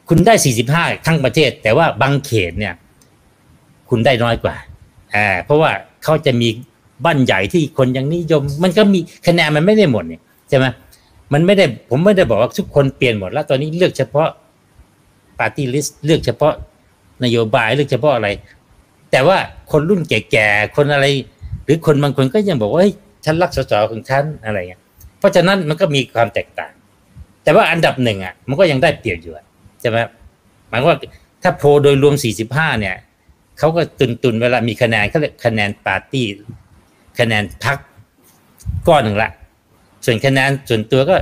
[0.09, 2.73] คุณได้สี่สิบห้าทั้งประเทศ แต่ว่าบางเขตเนี่ย
[3.89, 4.55] คุณได้น้อยกว่า
[5.15, 5.71] อ่าเพราะว่า
[6.03, 6.49] เขาจะมี
[7.05, 10.65] บ้านใหญ่ที่คนยังนิยม มันก็มีคะแนนมันไม่ได้หมดเนี่ยใช่ไหม
[11.33, 14.29] มันไม่ได้ผมไม่ได้บอกว่าทุกคนเปลี่ยนหมดแล้วตอนนี้เลือกเฉพาะ
[15.39, 16.53] ปาร์ตี้ลิสต์เลือกเฉพาะ
[17.23, 18.27] นโยบายเลือกเฉพาะอะไร
[19.11, 19.37] แต่ว่า
[19.71, 21.05] คนรุ่นแก่ๆคนอะไร
[21.65, 22.93] หรือคนบางคนก็ยังบอกว่าเฮ้ย
[23.25, 24.81] ฉันรักสสของฉันอะไรเงี้ย
[25.21, 26.73] เพราะฉะนั้นมันก็มีความแตกต่าง
[27.43, 29.33] แต่ว่าอันดับหนึ่งอะ มันก็ยังได้เปรียบอยู่
[29.81, 29.97] ใช่ไหม
[30.69, 30.99] หมายว่า
[31.43, 32.15] ถ้าโพลโดยรวม
[32.47, 32.95] 45 เนี่ย
[33.59, 36.25] เขาก็ตุนตุนๆเวลามีคะแนนเขาเรียกคะแนนปาร์ตี้
[37.19, 37.77] คะแนนพรรค
[38.87, 39.29] ก้อนหนึ่งละ
[40.05, 41.15] ส่วนคะแนนส่วนตัวก็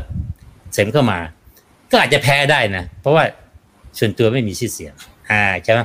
[0.74, 1.20] เสริมเข้ามา
[1.92, 3.24] ก็อาจจะแพ้ได้นะ เพราะว่า
[4.00, 4.94] ส่วนตัวไม่มีชื่อเสียง
[5.30, 5.80] อ่าใช่ไหม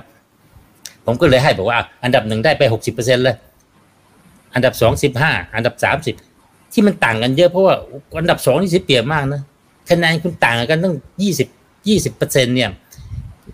[1.07, 3.37] ผมก็เลยให้บอกว่า อันดับหนึ่งได้ไปหกสิบเปอร์เซ็นต์เลย
[4.55, 6.15] อันดับสองสิบห้าอันดับสามสิบ
[6.75, 7.75] ที่มันต่างกันเยอะเพราะว่า
[8.21, 9.43] อันดับสองนี่เสียเปรียบมากนะ
[9.89, 11.49] คะแนนคุณต่างกันตั้งยี่สิบ
[11.89, 12.71] ยี่สิบเปอร์เซ็นเนี่ย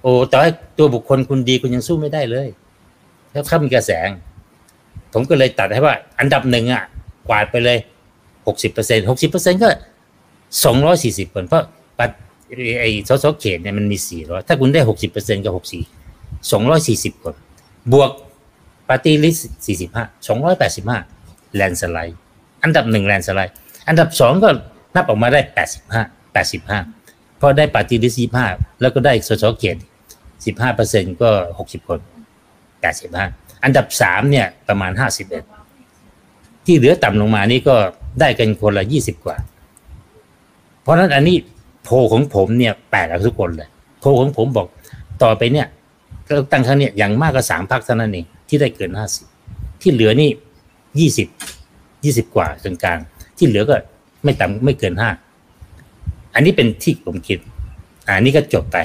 [0.03, 0.49] โอ้แต่ว่า
[0.79, 2.49] ตัวบุคคลคุณดีคุณยังสู้ไม่ได้เลย
[3.31, 3.91] แล้วถ้ามีกระแส
[5.13, 6.83] ผมก็เลยตัดให้ว่า อันดับหนึ่งอะ
[7.29, 7.79] กวาดไปเลย
[8.47, 9.69] หกสิบเปอร์เซ็นต์หกสิบเปอร์เซ็นต์ก็
[10.65, 11.65] สองร้อยสี่สิบคนเพราะ
[11.99, 12.11] ปัด
[12.81, 15.83] ไอ้สสเขตเนี่ยมันมีสี่ร้อยถ้าคุณได้หกสิบเปอร์เซ็นต์กับหกสี่
[16.53, 17.35] สองร้อยสี่สิบคน
[17.93, 18.11] บวก
[18.89, 20.99] ปาร์ตี้ลิสต์สี่สิบห้าสองร้อยแปดสิบห้า
[21.55, 22.19] landslide
[22.63, 23.55] อันดับหนึ่ง landslide
[23.89, 24.49] อันดับสองก็
[24.95, 26.03] นับออกมาได้แปดสิบห้า
[26.33, 26.79] แปดสิบห้า
[27.39, 28.47] เพราะได้ปาร์ตี้ลิสต์ยี่ห้า
[28.81, 29.77] แล้วก็ได้สสเขต
[30.47, 31.99] สิบห้าเปอร์เซ็นต์ก็หกสิบคน
[32.81, 33.27] แปดสิบห้า
[33.65, 35.45] อันดับสามเนี่ยประมาณห้าสิบเอ็ด
[36.67, 37.77] ที่เหลือต่ำลงมานี่ก็
[38.21, 39.37] ได้กันคนละยี่สิบกว่า
[40.83, 41.37] เพราะนั้นอันนี้
[41.85, 43.69] โพของผมเนี่ยแปลกทุกคนเลย
[44.01, 44.67] โพของผมบอก
[45.23, 45.67] ต่อไปเนี่ย
[46.29, 49.27] ก็ตั้งครั้งเนี่ยอย่างมากก็สามพักเท่านั้นเองที่ได้เกินห้าสิบ
[49.81, 50.31] ที่เหลือนี่
[51.01, 51.29] ยี่สิบ
[52.05, 52.99] ยี่สิบกว่ากลาง
[53.37, 53.75] ที่เหลือก็
[54.25, 55.11] ไม่ต่ำไม่เกินห้า
[56.35, 57.39] อันนี้เป็นที่ผมคิด
[58.07, 58.79] อันนี้ก็จบไป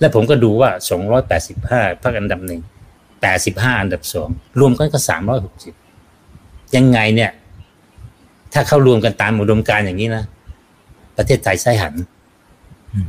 [0.00, 2.60] แล้วผมก็ดูว่าสองร้อยแปดสิบห้าพักอันดับหนึ่ง
[3.20, 4.28] แปดสิบห้าอันดับสอง
[4.60, 5.74] รวมกันก็สามร้อยหกสิบ
[6.76, 7.30] ยังไงเนี่ย
[8.52, 10.24] ถ้าเข้ารวมกันตามอุดมการอย่างนี้นะ
[11.16, 11.94] ประเทศไทยซ้หัน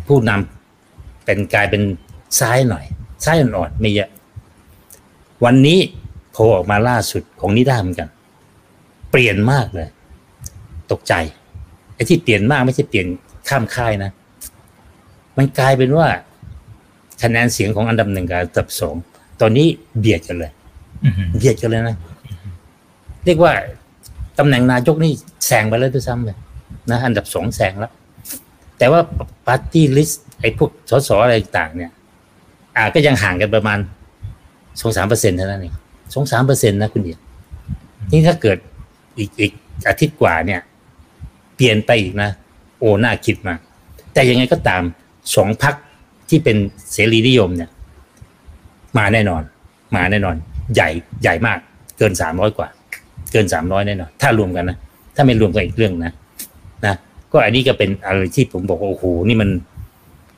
[0.08, 1.82] ผู้นำเป็นกลายเป็น
[2.40, 2.86] ซ้ายหน่อย
[3.24, 4.10] ซ้ายอ่อนๆไม่เยอะ
[5.46, 5.80] วันนี้
[6.32, 8.10] โผล่ออกมาล่าสุดของนิด้าเหมือนกัน
[9.16, 9.88] ปลี่ยนมากเลย
[10.92, 11.14] ตกใจ
[11.96, 13.08] ไอ้ที่เปลี่ยนมากไม่ใช่เปลี่ยน
[13.50, 14.12] ข้ามค่ายนะ
[15.38, 16.08] มันกลายเป็นว่า
[17.24, 18.96] คะแนนเสียงของอันดับหนึ่งกับอันดับสอง
[19.42, 19.68] ตอนนี้
[20.00, 20.52] เบียดกันเลย
[21.38, 21.98] เบียดกันเลยนะ
[23.26, 23.54] เรียกว่า
[24.40, 25.12] ตำแหน่งนายกนี่
[25.46, 26.38] แซงไปแล้วด้วยซ้ำเลย
[26.92, 27.92] นะอันดับสองแซงแล้ว
[28.78, 29.02] แต่ว่า
[29.48, 31.92] ปาร์ตี้ลิสต์ไอ้พวกสสอะไรต่างเนี่ย
[32.76, 33.80] อ่าก็ยังห่างกันประมาณ
[34.80, 35.74] สองสามเปอร์เซ็นต์เท่านั้นเอง
[36.14, 37.18] สองสามเปอร์เซ็นต์นะคุณเดีย
[38.12, 38.58] นี่ถ้าเกิด
[39.18, 39.52] อีกอีก
[39.88, 40.62] อาทิตย์กว่าเนี่ย
[41.56, 42.30] เปลี่ยนไปอีกนะ
[42.80, 43.60] โอ้น่าคิดมาก
[44.14, 44.84] แต่ยังไงก็ตาม
[45.36, 45.76] สองพัก
[46.30, 46.58] ที่เป็น
[46.92, 47.70] เสรีนิยมเนี่ย
[48.98, 49.44] มาแน่นอน
[49.96, 50.36] มาแน่นอน
[50.76, 50.90] ใหญ่
[51.24, 51.60] ใหญ่มาก
[51.98, 52.68] เกินสามร้อยกว่า
[53.32, 54.78] เกินสามร้อยแน่นอน ถ้ารวมกันนะ
[55.16, 56.12] ถ้าไม่รวมกันอีกเรื่องนะ
[56.86, 56.96] นะ
[57.32, 59.50] ก็อันนี้ก็เป็นอะไรที่ผมบอกว่าโอ้โหนี่มัน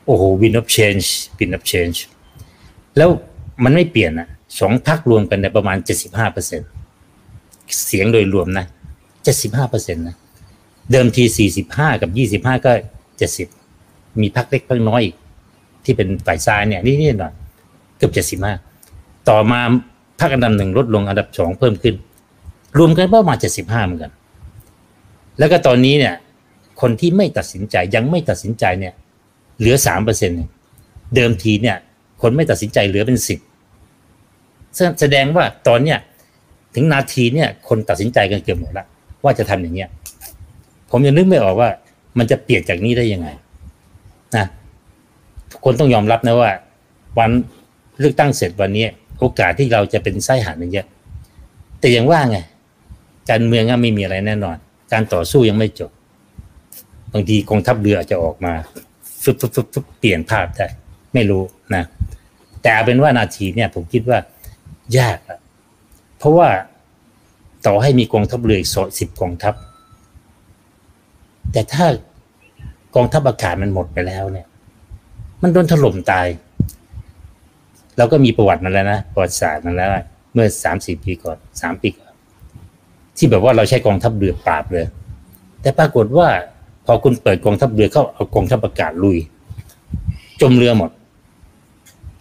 [0.06, 1.06] โอ้โห win of change
[1.38, 1.98] win of change
[2.96, 3.08] แล้ว
[3.64, 4.28] มันไม่เปลี่ยนอะ
[4.60, 6.68] สองพักรวมกันในประมาณเจ็ดสิบห้าเปอร์เซ็นต์
[7.86, 8.66] เสียงโดยรวมนะ
[9.24, 10.16] เจ็ดสิบห้าเปอร์เซ็นตนะ
[10.92, 12.72] เดิมทีสี่สิบห้ากับยี่สิบห้าก็
[13.18, 13.48] เจ็ดสิบ
[14.20, 15.14] มีพักเล็กพักน้อยอีก
[15.84, 17.32] ที่เป็นฝ่ายซ้ายเนี่ยนี่หน่อย
[17.98, 18.54] เกือบเจ็ดสิบห้า
[19.28, 19.60] ต่อมา
[20.20, 21.94] พักอันดับหนึ่งลดลงอันดับสองเพิ่มขึ้น
[22.78, 24.12] รวมกันประมาณเจ็ดสิบห้าเหมือนกัน
[25.38, 26.14] แล้วก็ตอนนี้เนี่ย
[26.80, 28.94] คนที่ไม่ตัดสินใจยังไม่ตัดสินใจเนี่ย
[29.58, 30.36] เหลือสามเปอร์เซ็นต์
[31.14, 31.76] เดิมทีเนี่ย
[32.22, 33.38] คนไม่ตัดสินใจเหลือเป็นสิบ
[35.00, 35.98] แสดงว่าตอนเนี้ย
[36.74, 38.86] ถึงนาทีเนี่ยคนตัดสินใจกันเกือบหมดแล้ว
[39.24, 39.88] ว่าจะทำอย่างเงี้ย
[40.90, 41.70] ผมยังนึกไม่ออกว่า
[42.18, 43.28] มันจะเปลี่ยนจากนี้ได้ยังไง
[44.36, 44.46] นะ
[45.50, 46.50] ทุกคนต้องยอมรับนะว่า
[47.18, 47.30] วัน
[47.98, 48.86] เลือกตั้งเสร็จวันนี้
[49.18, 50.86] โอกาสที่เราจะเป็นไส้หันเยอะ
[51.80, 52.38] แต่ยังว่าไง
[53.30, 54.56] การเมืองก็ไม่มีอะไรแน่นอน
[54.92, 55.90] การต่อสู้ยังไม่จบ
[57.12, 58.52] บางทีกองทัพเรืออาจจะออกมา
[59.22, 60.66] ฟึบฟึบฟึบฟึบเปลี่ยนภาพได้
[61.14, 61.42] ไม่รู้
[61.74, 61.84] นะ
[62.62, 64.18] แต่เอาเป็นว่านาทีเนี่ย ผมคิดว่า
[64.98, 65.38] ยากอะ
[66.18, 66.48] เพราะว่า
[67.66, 69.54] ต่อให้มีกองทัพเรืออีกสิบกองทัพ
[71.52, 71.86] แต่ถ้า
[72.96, 74.46] กองทัพอากาศมันหมดไปแล้วเนี่ย
[75.42, 76.26] มันโดนถล่มตาย
[77.98, 79.90] เราก็มีประวัติมาแล้วนะประวัติศาสตร์มาแล้ว
[80.32, 82.12] เมื่อสามสี่ปีก่อนสามปีก่อน
[83.16, 84.86] ที่แบบว่าเราใช้กองทัพเรือปราบเลย
[85.62, 86.28] แต่ปรากฏว่า
[86.86, 89.18] พอคุณเปิดกองทัพเรือเข้าเอากองทัพอากาศลุย
[90.40, 90.90] จมเรือหมด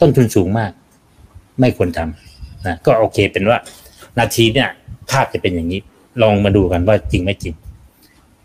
[0.02, 0.72] ต้นทุนสูงมาก
[1.60, 3.58] ไม่ควรทำนะก็โอเคเป็นว่า
[4.20, 4.70] นาทีเนี่ย
[5.09, 5.80] ภาพจะเป็นอย่างนี้
[6.22, 7.53] ลองมาดูกันว่าจริงไม่จริง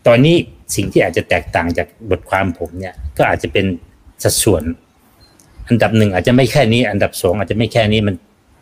[0.07, 0.35] ตอนนี้
[0.75, 3.65] สิ่งที่อาจจะแตกต่างจากบทความผมเนี่ย ก็อาจจะเป็น
[4.23, 4.63] สัดส่วน
[5.67, 8.15] อันดับหนึ่งอาจจะไม่แค่นี้ อันดับสองอาจจะไม่แค่นี้มัน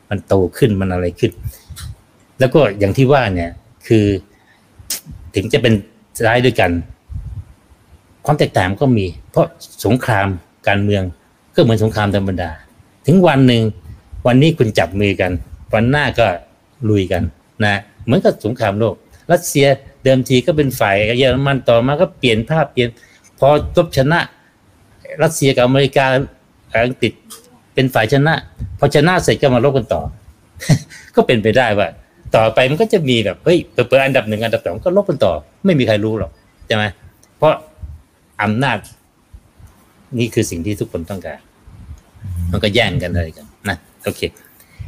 [0.10, 1.32] มันโตขึ้นมันอะไรขึ้น
[2.40, 3.52] แล้วก็อย่างที่ว่าเนี่ย
[3.88, 4.06] คือ
[5.36, 5.74] ถึงจะเป็น
[6.26, 6.72] ร้ายด้วยกัน
[8.26, 9.48] ความแตกต่างก็มี เพราะ
[9.86, 10.28] สงคราม
[10.68, 11.04] การเมือง
[11.56, 12.52] ก็เหมือนสงครามธรรมดา
[13.08, 13.62] ถึงวันหนึ่ง
[14.28, 15.32] วันนี้คุณจับมือกัน
[15.74, 16.28] วันหน้าก็
[16.90, 17.24] ลุยกัน
[17.64, 18.96] นะเหมือนกับสงครามโลก
[19.32, 19.68] รัสเซีย
[20.04, 22.90] เดิมทีก็เป็นฝ่ายเยอรมันต่อมาก็เปลี่ยนภาพเปลี่ยน
[23.40, 24.20] พอจบชนะ
[25.24, 26.06] รัสเซียกับอเมริกา
[26.86, 27.14] อังกฤษ
[27.74, 28.34] เป็นฝ่ายชนะ
[28.80, 30.02] พอชนะเสร็จก็มาลบกันต่อ
[31.16, 31.88] ก็เป็นไปได้ว่า
[32.36, 35.34] ต่อไปมันก็จะมีแบบเฮ้ยเปิดอันดับหนึ่งอันดับสองก็ลบกันต่อ
[35.66, 36.32] ไม่มีใครรู้หรอก
[36.68, 36.84] ใช่ไหม
[37.38, 37.54] เพราะ
[38.42, 38.78] อำนาจ
[40.20, 41.40] นี่คือสิ่งที่ทุกคนต้องการ
[42.52, 44.22] มันก็แย่งกันเลยกันนะโอเค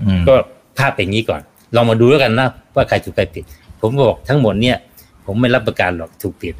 [0.04, 0.34] อืมก็
[0.78, 1.42] ภาพเป็นอย่างนี้ก่อน
[1.76, 3.44] ลองมาดูแล้วกันนะว่าใครถูกใครผิด
[3.82, 4.78] ผมบอกทั้งหมดเนี่ย
[5.26, 6.54] ผมไม่รับประกันหรอกถูกผิด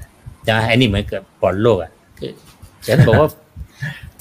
[0.48, 2.32] จะไอ้นี่เหมือนกับบอลโลกอะคือ
[2.88, 3.30] ฉันบอกว่า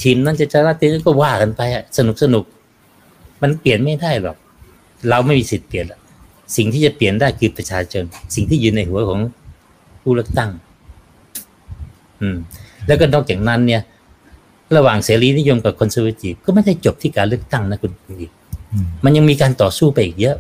[0.03, 2.45] ทีมนั้นจะชนะทีมนั้นก็ว่ากันไปอะสนุกสนุก
[3.43, 4.37] มันเปลี่ยนไม่ได้หรอก
[5.09, 6.01] เราไม่มีสิทธิ์เปลี่ยนหรอก
[6.57, 8.03] สิ่งที่จะเปลี่ยนได้คือประชาชน
[8.35, 9.21] สิ่งที่อยู่ในหัวของ
[10.03, 10.51] ผู้เลือกตั้ง
[12.21, 12.37] อืม
[12.87, 13.83] แล้วก็นอกจากนั้นเนี่ย
[14.77, 18.27] ระหว่างเสรีนิยมกับคอนเซอร์วทีฟก็ไม่ได้จบที่การเลือกตั้งนะคุณคุณดี
[18.73, 20.37] อืมมันยังมีการต่อสู้ไปอีกเยอะ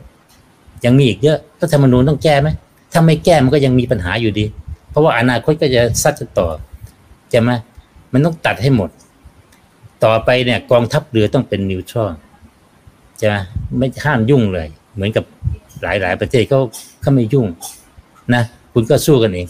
[0.84, 2.48] ยังมีอีกเยอะรัฐธรรมนูญต้องแก้ไหม
[2.92, 4.44] ถ้าไม่แก้มันก็ยังมีปัญหาอยู่ดี
[4.90, 6.48] เพราะว่าอนาคตก็จะซัดกันต่อ
[7.30, 7.50] ใช่ไหม
[8.12, 8.90] มันต้องตัดให้หมด
[10.04, 12.10] ต่อไปเนี่ย กองทัพเรือต้องเป็นนิวทรัล
[13.18, 13.28] ใช่
[13.78, 15.24] ไม่ห้ามยุ่งเลย เหมือนกับ
[15.82, 16.60] หลายๆ ประเทศเขา
[17.00, 17.46] เขาไม่ยุ่ง
[18.34, 19.46] นะคุณก็สู้กันเอง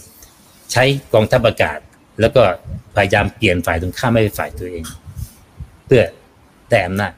[0.71, 1.79] ใช้กองทัพอากาศ
[2.19, 2.41] แล้วก็
[2.95, 4.83] พยายามเปลี่ยนฝ่ายตรงข้ามไม่เป็นฝ่ายตัวเอง
[5.85, 6.03] เพื่อ
[6.69, 7.11] แต่อำนาจ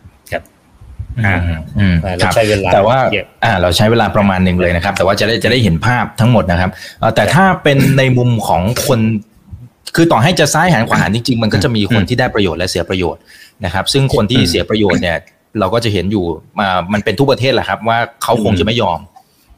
[1.25, 1.37] อ่า
[1.79, 8.99] อืมเราครับใช้เวลาแต่ว่าเยอะอ่าเราใช้เวลาประมาณหนึ่งเลยนะครับ แต่ว่าจะได้จะได้เห็นภาพทั้งหมดนะครับเอ่อแต่ถ้าเป็นในมุมของคน
[9.95, 13.21] คือต่อให้จะซ้ายหันขวาหันจริงๆ มันก็จะมีคนที่ได้ประโยชน์และเสียประโยชน์
[13.65, 15.17] นะครับ ซึ่งคนที่เสียประโยชน์เนี่ย
[15.59, 16.25] เราก็จะเห็นอยู่
[16.59, 18.99] มามันเป็นทุกประเทศแหละครับ ว่าเขาคงจะไม่ยอม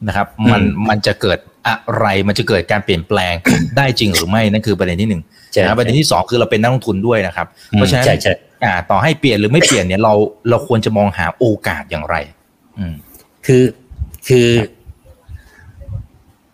[0.08, 3.34] นะครับ มันอืมมันจะเกิดอะไรมันจะเกิดการเปลี่ยนแปลง
[3.76, 8.32] ได้จริงหรือไม่นั่นคือประเด็นที่หนึ่งใช่นะครับประเด็นที่สองคือเราเป็นนักลงทุนด้วยนะครับอืมเพราะฉะนั้นใช่ใช่
[8.64, 10.14] อ่าต่อให้เปลี่ยนหรือไม่เปลี่ยนเนี่ยเรา
[10.48, 12.16] เราควรจะมองหาโอกาสอย่างไร
[12.78, 12.94] อืม
[13.46, 13.62] คือ
[14.28, 14.48] คือ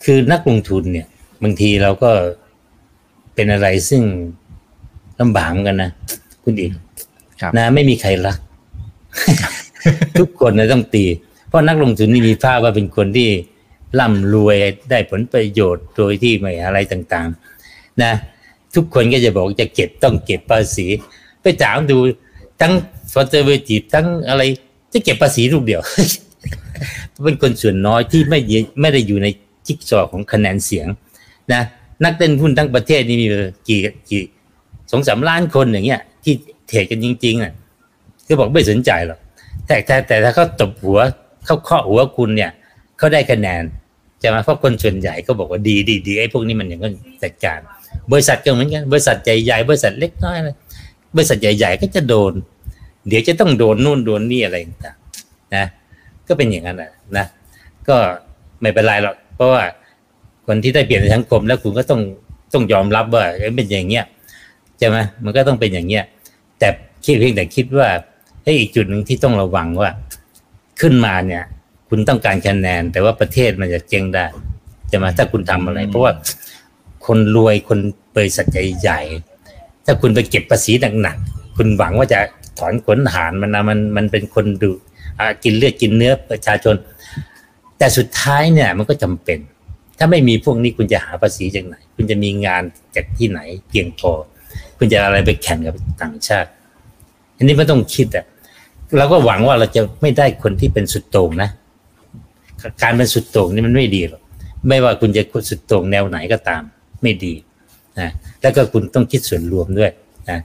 [0.05, 1.07] คือนักลงทุนเนี่ย
[1.43, 2.11] บางทีเราก็
[3.35, 4.03] เป็นอะไรซึ่ง
[5.21, 5.91] ลำบากเหมือนกันนะ
[6.45, 6.73] คุณอีก
[7.41, 8.39] ครับนะไม่มีใครรัก
[10.19, 11.05] ทุกคนนะต้องตี
[11.49, 13.29] เพราะนักลงทุนนี่มีภาพว่าเป็นคนที่
[14.01, 14.57] ร่ำรวย
[14.91, 17.29] ได้ผลประโยชน์โดยที่ไม่อะไรต่าง
[17.67, 18.13] ๆ นะ
[18.75, 20.87] ทุกคนก็จะบอกจะเก็บต้องเก็บภาษี
[21.45, 21.99] ไปถามดู
[22.61, 22.73] ทั้ง
[23.13, 24.43] คอนเซอร์เวทีฟทั้งอะไร
[24.93, 25.81] จะเก็บภาษีลูกเดียว
[27.25, 28.39] เป็นคนส่วนน้อยที่ไม่
[28.81, 29.27] ไม่ได้อยู่ใน
[29.67, 30.87] จิ๊กซอของคะแนนเสียง
[31.53, 31.63] นะ
[32.05, 33.27] นักเต้นหุ้นทั้งประเทศนี่มี
[33.69, 33.81] กี่
[34.11, 34.23] กี่
[34.91, 36.35] สองสามล้านคนอย่างเงี้ย ที่
[36.69, 37.53] เทรดกันจริงๆอะ
[38.29, 39.19] ก็บอกไม่สนใจหรอก
[39.67, 40.99] แต่แต่แต่ถ้าเขาตบหัว
[41.47, 42.51] เขาเคาะหัวคุณเนี่ย
[42.99, 43.63] เขาได้คะแนน
[44.23, 46.89] จะมาเพราะคนส่วนใหญ่ก็บอกว่าดีดีดีไอ้พวกนี้มันอย่างก็
[47.23, 47.59] จัดการ
[48.13, 50.51] บริษัทก็เหมือนกันบริษัทใหญ่ๆบริษัทเล็กน้อยอะไร
[51.15, 52.33] บริษัทใหญ่ ๆ ก็จะโดน
[53.09, 55.65] เดี๋ยวจะต้องโดนนู่นโดนนี่อะไรต่างๆนะ
[56.29, 57.27] ก็เป็นอย่างนั้นแหละนะ
[57.89, 57.97] ก็
[58.61, 59.63] ไม่เป็นไรหรอกเพราะว่า
[60.47, 62.01] คนที่ได้เปลี่ยนในสังคมแล้วคุณก็ต้อง
[62.53, 64.05] ต้องยอมรับว่าเอ้ยเป็นอย่างเงี้ย
[64.79, 66.05] ใช่ไหมมันก็ต้องเป็นอย่างเงี้ย
[66.59, 66.69] แต่
[67.05, 67.89] คิดเพียงแต่คิดว่า
[68.43, 69.91] เฮ้ยอีกจุดหนึ่งที่ต้องระวังว่า
[70.81, 71.43] ขึ้นมาเนี่ย
[71.89, 74.25] คุณต้องการคะแนน แต่ว่าประเทศมันจะเจ๊งได้
[74.89, 76.13] ใช่ไหมถ้าคุณทำอะไร เพราะว่า
[77.07, 77.79] คนรวยคน
[78.17, 79.34] บริษัทใหญ่ๆ
[79.85, 80.73] ถ้าคุณไปเก็บภาษี
[81.03, 82.21] หนักๆคุณหวังว่าจะ
[82.59, 84.71] ถอนขนหารมันนะมันมันเป็นคนดู
[85.19, 86.75] อ่ากินเลือดกินเนื้อประชาชน
[87.79, 89.39] แต่สุดท้ายเนี่ยมันก็จำเป็น
[89.99, 92.63] ถ้าไม่มีพวกนี้คุณจะหาภาษีจากไหน คุณจะมีงาน
[92.95, 94.11] จากที่ไหนเพียงพอ
[94.79, 96.51] คุณจะอะไรไปแข่งกับต่างชาติ
[97.37, 98.25] อันนี้ไม่ต้องคิดอะ
[98.99, 101.51] เราก็หวังว่าเราจะไม่ได้คนที่เป็นสุดโต่งนะ
[102.83, 104.23] การเป็นสุดโต่งนี่มันไม่ดีหรอก
[104.69, 106.63] ไม่ว่าคุณจะสุดโต่งแนวไหนก็ตาม
[107.03, 107.33] ไม่ดี
[108.01, 108.09] นะ
[108.41, 109.91] แล้วก็คุณต้องคิดส่วนรวมด้วย
[110.31, 110.39] นะ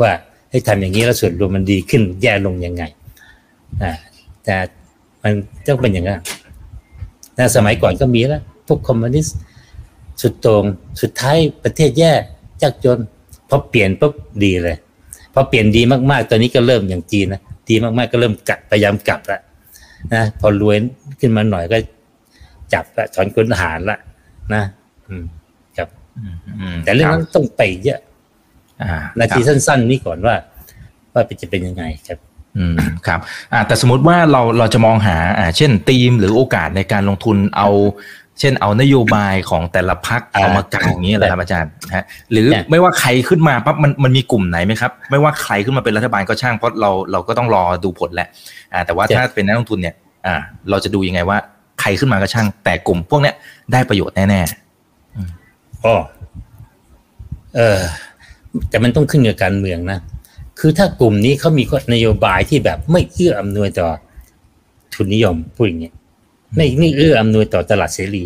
[0.00, 0.10] ว่า
[0.50, 2.82] ให้ทำอย่างนี้แล้วส่วนรวมมันดีขึ้นแย่ลงยังไง
[3.82, 3.92] นะ
[4.44, 4.56] แต่
[5.22, 5.32] มัน
[5.66, 6.20] ต้องเป็นอย่างนั้น
[7.38, 9.36] นะสมัยก่อนก็มีแล้วพวกคอมมิวนิสต์
[10.22, 10.64] สุดโต่ง
[11.02, 12.12] สุดท้ายประเทศแย่
[12.62, 12.98] ยากจน
[13.48, 14.76] พอเปลี่ยนปุ๊บดีเลย
[15.34, 19.40] พอเปลี่ยนดีมากๆ ตอนนี้ก็เริ่มอย่างจีนนะดีมากๆก็เริ่มกลับพยายามกลับละ
[20.12, 20.76] นะพอรวย
[21.20, 21.78] ขึ้นมาหน่อยก็
[22.72, 23.98] จับละถอนคุณหารละ
[24.54, 24.62] นะ
[25.06, 25.24] อืม
[26.84, 28.00] แต่เรื่องนั้นต้องไปเยอะ
[28.82, 30.34] อ่านาทีครับสั้น ๆ นี่ก่อนว่า
[31.12, 32.18] ว่าจะเป็นยังไงครับ
[32.58, 33.20] อืมครับ
[33.52, 37.70] อ่าแต่สมมติว่าเราเราจะมองหาอ่าเช่นธีมหรือโอกาสในการลงทุนเอา
[38.40, 48.28] เช่นเอานโยบายของแต่ละพักอ่าเอามากางอย่างนี้เลยครับอาจารย์ฮะหรือใช่ไม่ว่าใครขึ้นมาปั๊บมันมันมีกลุ่มไหนไหมครับ ไม่ว่าใครขึ้นมาเป็นรัฐบาลก็ช่างเพราะเราเราก็ต้องรอดูผลแหละ
[48.72, 49.94] อ่าแต่ว่าถ้าเป็นนักลงทุนเนี่ย
[50.26, 50.34] อ่า
[50.70, 51.38] เราจะดูยังไงว่า
[51.80, 53.34] ใครขึ้นมาก็ช่างแต่กลุ่มพวกเนี้ย
[53.72, 54.42] ได้ประโยชน์แน่
[55.84, 55.96] อ๋อ
[57.56, 57.80] เออ
[58.68, 59.98] แต่มันต้องขึ้นกับการเมืองนะ
[60.58, 61.64] คือถ้ากลุ่มนี้เขามี
[61.94, 63.88] นโยบายที่แบบไม่เอื้ออำนวยต่อ
[64.94, 65.94] ทุนนิยมพูดอย่างเงี้ย
[66.56, 68.24] ไม่ไม่เอื้ออำนวยต่อตลาดเสรี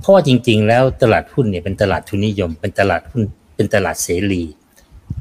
[0.00, 3.22] เพราะว่าจริง ๆ แล้วตลาดหุ้นเนี่ยเป็นตลาดทุนนิยม เป็นตลาดหุ้น
[3.56, 4.42] เป็นตลาดเสรี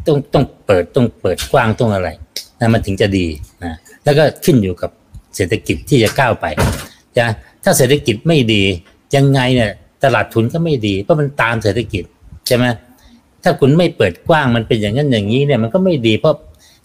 [0.06, 2.10] ต้องต้องเปิดต้องเปิดกว้างต้องอะไร
[2.60, 3.26] นะมันถึงจะดี
[3.64, 3.74] นะ
[4.04, 4.92] แล้วก็ขึ้นอยู่กับ
[5.36, 6.46] เศรษฐกิจที่จะก้าวไป
[7.18, 7.26] จะ
[7.64, 8.64] ถ้าเศรษฐกิจไม่ดี
[9.16, 9.72] ยังไงเนี่ย
[10.04, 12.04] ตลาดทุนก็ไม่ดีเพราะมันตามเศรษฐกิจ
[12.48, 12.66] ใช่ไหม
[13.44, 16.36] ถ้าคุณไม่เปิดกว้างมันเป็นอย่างนั้นอย่างนี้เนี่ยมันก็ไม่ดีเพราะ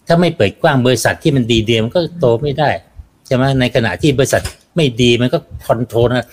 [0.07, 2.69] ถ้าไม่เปิดกว้างบริษัทที่มันดีเดียมันก็โตไม่ได้
[3.25, 4.41] ใช่ไหมในขณะที่บริษัท
[4.75, 5.37] ไม่ดีมันก็
[5.67, 6.27] คอนโทรลนะ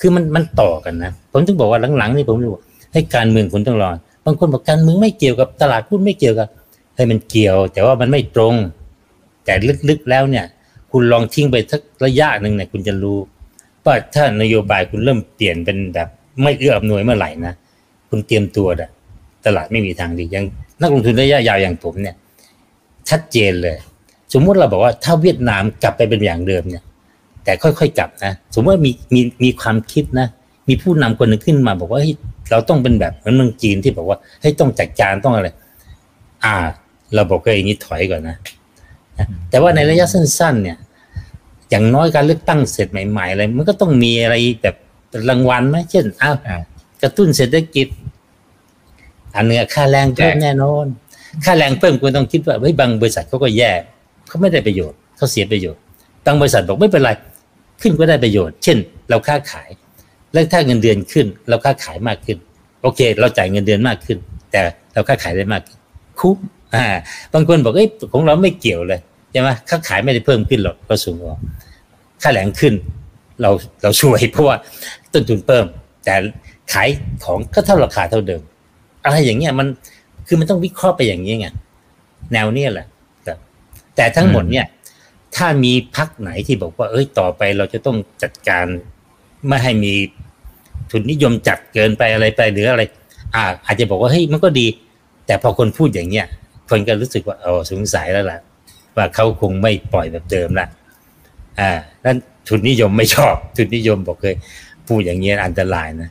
[0.00, 2.50] คือมันมันต่อกันนะผมถึงบอกว่าหลังๆนี่ผมรู้
[2.92, 3.90] ให้การเมืองคุณต้องรอ
[4.24, 6.48] บางคนบอกการเมืองไม่เกี่ยวกับตลาดหุ้นไม่เกี่ยวกับ
[6.96, 8.54] ให้มันเกี่ยว แต่ว่ามันไม่ตรง
[9.44, 9.54] แต่
[9.88, 10.44] ลึกๆแล้วเนี่ย
[10.90, 13.18] คุณลองทิ้งไปสักระยะหนึ่งเนี่ยคุณจะรู้
[13.84, 16.08] ว่าถ้านโยบายคุณเริ่มเปลี่ยนเป็นแบบ
[16.42, 17.54] ไม่เอื้ออำนวยเมื่อไหร่นะ
[18.08, 18.90] คุณเตรียมตัวนะ
[19.46, 20.44] ตลาดไม่มีทางดีอย่าง
[20.80, 22.16] นักลงทุนระยะยาวอย่างผมเนี่ย
[23.10, 23.76] ชัดเจนเลย
[24.32, 26.82] สมมุติเราบอกว่าถ้าเวียดนามกลับไปเป็นอย่างเดิมเนี่ย
[27.44, 30.26] แต่ค่อยๆกลับนะสมมติว่ามีมีมีความคิดนะ
[30.68, 32.14] มีผู้นำคนหนึ่งขึ้นมา บอกว่าเฮ้ย
[32.50, 35.48] เราต้องเป็นแบบเหมือนเมืองจีนที่บอกว่าเฮ้ต้องจัดการต้องอะไร
[36.44, 36.54] อ่า
[37.14, 38.36] เราบอกก็อย่างนี้ถอยก่อนนะ
[39.50, 40.76] แต่ว่าในระยะสั้น ๆ เนี่ย
[41.72, 44.76] อย่างน้อยการเลือกตั้งเสร็จใหม่ๆอะไรมันก็ต้องมีอะไรแบบ
[45.30, 46.58] รางวัลไหมเช่นอ้าวอ่า
[47.02, 47.86] กระตุ้นเศรษฐกิจ
[49.36, 50.86] อันเนี้ยค่าแรงเพิ่มแจกแน่นอน
[51.44, 53.72] ค่าแรงเพิ่มคุณต้องคิดว่าเฮ้ยบางบริษัทเขาก็แย่
[54.28, 55.80] เขาไม่ได้ประโยชน์เขาเสียประโยชน์
[56.26, 57.10] บางบริษัทบอกไม่เป็นไร
[57.82, 58.78] ขึ้นก็ได้ประโยชน์ เช่น
[59.10, 59.68] เราค้าขาย
[60.32, 62.38] แล้วถ้าเงินเดือนขึ้น เราค้าขายมากขึ้น
[62.82, 64.18] โอเค เราจ่ายเงินเดือนมากขึ้น
[64.50, 64.60] แต่
[64.94, 65.78] เราค้าขายได้มากขึ้น
[66.20, 66.36] คุ้ม
[66.74, 66.86] อ่า
[67.32, 69.00] บางคนบอกเอ้ยของเราไม่เกี่ยวเลย
[69.32, 71.38] ใช่ไหมค้าขายไม่ได้เพิ่มขึ้นหรอกเราสูงกว่า
[72.22, 72.74] ค่าแรงขึ้น
[73.42, 73.50] เรา
[73.82, 74.56] เราช่วยเพราะว่า
[75.12, 75.64] ต้นทุนเพิ่ม
[76.04, 76.14] แต่
[76.72, 76.88] ขาย
[77.24, 78.42] ของก็เท่าราคาเท่าเดิม
[79.04, 79.66] อะไรอย่างเงี้ยมัน
[80.26, 81.46] คือมันต้องวิเคราะห์ไปอย่างนี้ไง
[82.32, 82.86] แนวเนี้ยแหละ
[83.26, 83.38] ครับ
[83.96, 84.66] แต่ทั้งหมดเนี่ย
[85.36, 88.66] ถ้ามีพักไหนที่บอกว่า เอ้ยต่อไปเราจะต้องจัดการ
[89.46, 89.94] ไม่ให้มี
[90.90, 92.82] ทุนนิยมจัดเกินไปอะไรไปหรืออะไร
[93.34, 94.66] อ่า อาจจะบอกว่าเฮ้ยมันก็ดี
[95.26, 96.26] แต่พอคนพูดอย่างเงี้ย
[96.70, 98.38] คนก็รู้สึกว่าเออสงสัยแล้วล่ะ
[98.96, 100.66] ว่าเขาคงไม่ปล่อยแบบเดิมละ
[101.60, 101.70] อ่า
[102.04, 102.18] นั้น
[102.48, 104.34] ทุนนิยมไม่ชอบ ทุนนิยมบอกเคย
[104.88, 106.10] พูดอย่างเงี้ยอันตรายนะ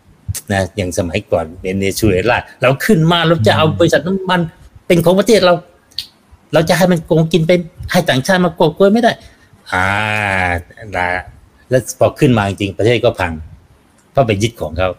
[0.52, 4.42] นะอย่างสมัยก่อนเวเนซุเอลาเราขึ้นมาเราจะเอาบริษัทน้ำมัน
[4.88, 5.54] เป็นของประเทศเรา
[6.54, 7.52] เราจะให้มันโกงกินไป
[7.92, 9.12] ให้ต่างชาติมาโกงกล้วยไม่ได้
[9.72, 9.88] อ่า
[10.98, 11.10] ละ
[11.70, 13.32] แล้วพอขึ้นมาจริงประเทศก็พัง
[14.12, 14.90] เพราะไปยึดของเขา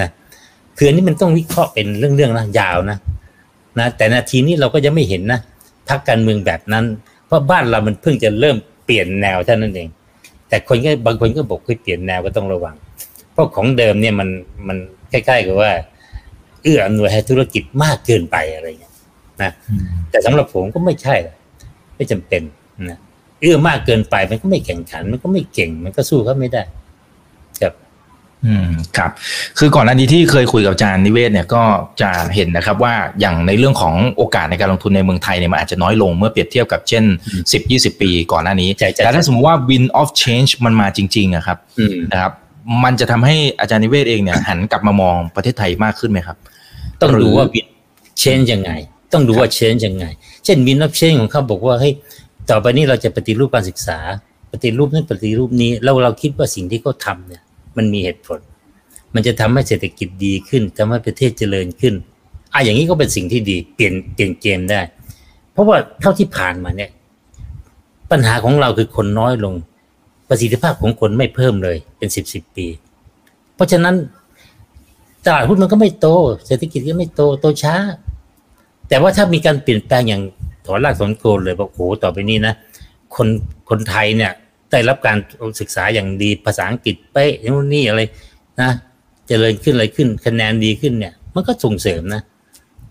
[0.00, 0.08] นะ
[0.76, 2.98] คืออันนี้มันต้องวิเคราะห์เป็นเรื่องๆนะยาวนะ
[3.78, 5.40] นะแต่นาทีนี้เราก็ยังไม่เห็นนะ
[5.88, 6.84] พักการเมืองแบบนั้น
[7.34, 9.88] ราะบ้านเรามันเพิ่งจะเริ่มเปลี่ยนแนวเท่านั้นเอง
[10.48, 12.74] แต่คนก็บางคนก็บอกให้เปลี่ยนแนวก็ต้องระวัง
[13.32, 14.28] เพราะของเดิมเนี่ยมัน
[14.68, 14.78] มัน
[15.10, 15.72] ใกล้ๆกับว่า
[16.62, 18.94] เอื้ออำนวยให้ธุรกิจมากเกินไปอะไรเงี้ย
[19.42, 19.50] นะ
[20.10, 21.14] แต่สำหรับผมก็ไม่ใช่
[21.96, 22.42] ไม่จำเป็น
[22.90, 22.98] นะ
[23.40, 26.83] เอื้อมากเกินไปมันก็ไม่แข่งขัน มันก็ไม่เก่ง มันก็สู้เขาไม่ได้ครับ
[28.46, 29.10] อืมครับ
[29.58, 31.62] คือก่อนหน้านี้ที่เคยคุยกับอาจารย์นิเวศเนี่ยก็
[32.00, 37.04] จะเห็นนะครับว่าอย่างในเรื่องของโอกาสในการลงทุนในเมืองไทยเนี่ยมันอาจจะน้อยลงเมื่อเปรียบเทียบกับเช่น
[37.52, 42.32] 10-20 ปีก่อนหน้านี้ใช่ใช่แต่ถ้าสมมติว่า wind of change มันมาจริงๆอะครับอืมนะครับ
[42.84, 46.36] มันจะทำให้อาจารย์นิเวศเองเนี่ยหันกลับมามองประเทศไทยมากขึ้นไหมครับ
[47.00, 47.66] ต้องหรืดูอว่าวิน
[48.18, 48.70] เชนยังไง
[49.12, 50.04] ต้องดูว่าเชนยังไง
[50.44, 51.92] เช่นวินอ f เชนของเขาบอกว่าเฮ้ย
[52.50, 53.98] ต่อไปนี้เราจะปฏิรูปการศึกษา
[54.52, 57.42] ปฏิรูปนั้นปฏิรูปนี้แล้วเราคิดว่าสิ่งที่เขาทำเนี่ย
[57.76, 58.38] มันมีเหตุผล
[59.14, 61.94] มันจะทำให้เศรษฐกิจดีขึ้นทำให้ประเทศเจริญขึ้น
[62.52, 64.80] อะอย่างนี้ก็เป็นสิ่งที่ดีเปลี่ยนเปลี่ยนเกมได้
[65.52, 66.90] เพราะว่าเท่าที่ผ่านมาเนี่ย
[68.10, 69.54] ปัญหาของเราคือคนน้อยลง
[70.28, 72.66] ประสิทธิภาพของคนไม่เพิ่มเลย เป็นสิบสิบปี
[73.54, 73.94] เพราะฉะนั้น
[75.24, 76.06] ตลาดหุ้นมันก็ไม่โต
[76.46, 77.74] เศรษฐกิจก็ไม่โตโตช้า
[78.88, 80.22] แต่ว่าถ้ามีการเปลี่ยนแปลงอย่าง
[80.66, 82.54] ถอนรากถอนโคนเลยบอกโอ้โหต่อไปนี้นะ
[83.14, 83.28] คน
[83.68, 84.32] คนไทยเนี่ย
[84.74, 85.18] ได้รับการ
[85.60, 88.00] ศึกษาอย่างดีภาษาอังกฤษเป๊ะนู่นนี่อะไร
[88.60, 88.70] นะ
[89.28, 92.22] เจริญขึ้นอะไรขึ้น คะแนนดีขึ้นเนี่ย มันก็ส่งเสริมนะ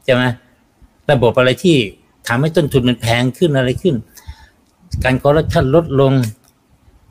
[0.04, 0.24] ใช่ไหม
[1.12, 1.78] ระบบอะไรที่
[2.28, 3.96] ทำให้ต้นทุนมันแพงขึ้นอะไรขึ้น
[5.04, 6.14] การคอร์รัปชันลดลง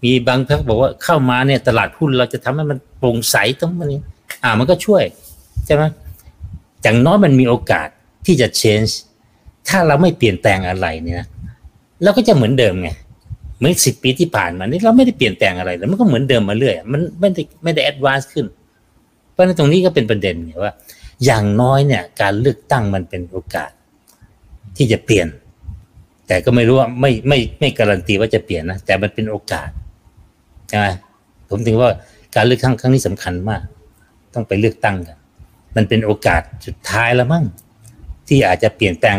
[0.03, 4.01] มีบางพักบอกว่าเข้ามาเนี่ย ตลาดหุ้นเราจะทำให้มันโปร่งใสต้องมันนี้
[4.43, 5.03] อ่ามันก็ช่วย
[5.67, 5.83] ใช่ไหม
[6.83, 7.89] อย่างน้อยมันมีโอกาส
[8.27, 8.93] ที่จะ change
[9.69, 11.27] ถ้าเราไม่เปลี่ยนแปลงอะไรเนี่ย
[12.03, 12.91] เราก็จะเหมือนเดิมไง
[13.63, 18.47] เหมือนสิบปีที่ผ่านมานี่เราไม่ได้เปลี่ยนแปลงอะไรเลยมันก็เหมือนเดิมมาเรื่อยมันไม่ได้ไม่ได้ advance ขึ้น
[19.33, 20.73] เพราะฉะนั้นตรงนี้ก็เป็นประเด็นไงว่า
[21.25, 23.71] อย่างน้อยเนี่ย การเลือกตั้งมันเป็นโอกาส
[24.77, 25.29] ที่จะเปลี่ยน
[26.27, 29.69] แต่ก็ไม่รู้ว่าไม่ไม่ไม่การันตีว่าจะเปลี่ยนนะแต่มันเป็นโอกาส
[30.69, 30.87] ใช่ไหม
[31.51, 31.89] ผมถึงว่า
[32.37, 33.63] การเลือกตั้งครั้งนี้สำคัญมาก
[34.35, 35.19] ต้องไปเลือกตั้งกัน
[35.77, 37.45] มันเป็นโอกาสสุดท้ายแล้วมั้ง
[38.29, 39.17] ที่อาจจะเปลี่ยนแปลง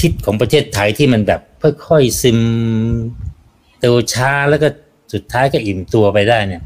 [0.00, 1.40] ทิศของประเทศไทยที่มันแบบ
[1.86, 2.38] ค่อยๆซึม
[3.80, 4.68] เติบช้าแล้วก็
[5.12, 6.62] สุดท้ายก็อิ่มตัวไปได้เนี่ย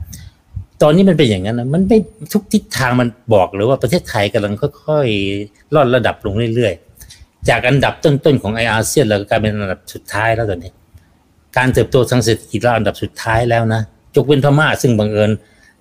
[0.82, 1.98] ตอนนี้มันเป็นอย่างนั้นนะมันไม่
[2.32, 4.54] ทุกทิศทางมันบอกเลยว่าประเทศไทยกำลัง
[4.86, 10.72] ค่อยๆล่อนระดับลงเรื่อยๆ จากอันดับต้นๆของไออาเซียนเราก็กลายเป็นอันดับสุดท้ายแล้วตอนนี้
[11.56, 13.80] การเติบโตทางเศรษฐกิจเราอันดับสุดท้ายแล้วนะ
[14.14, 15.30] ยกเว้นพม่าซึ่งบังเอิญ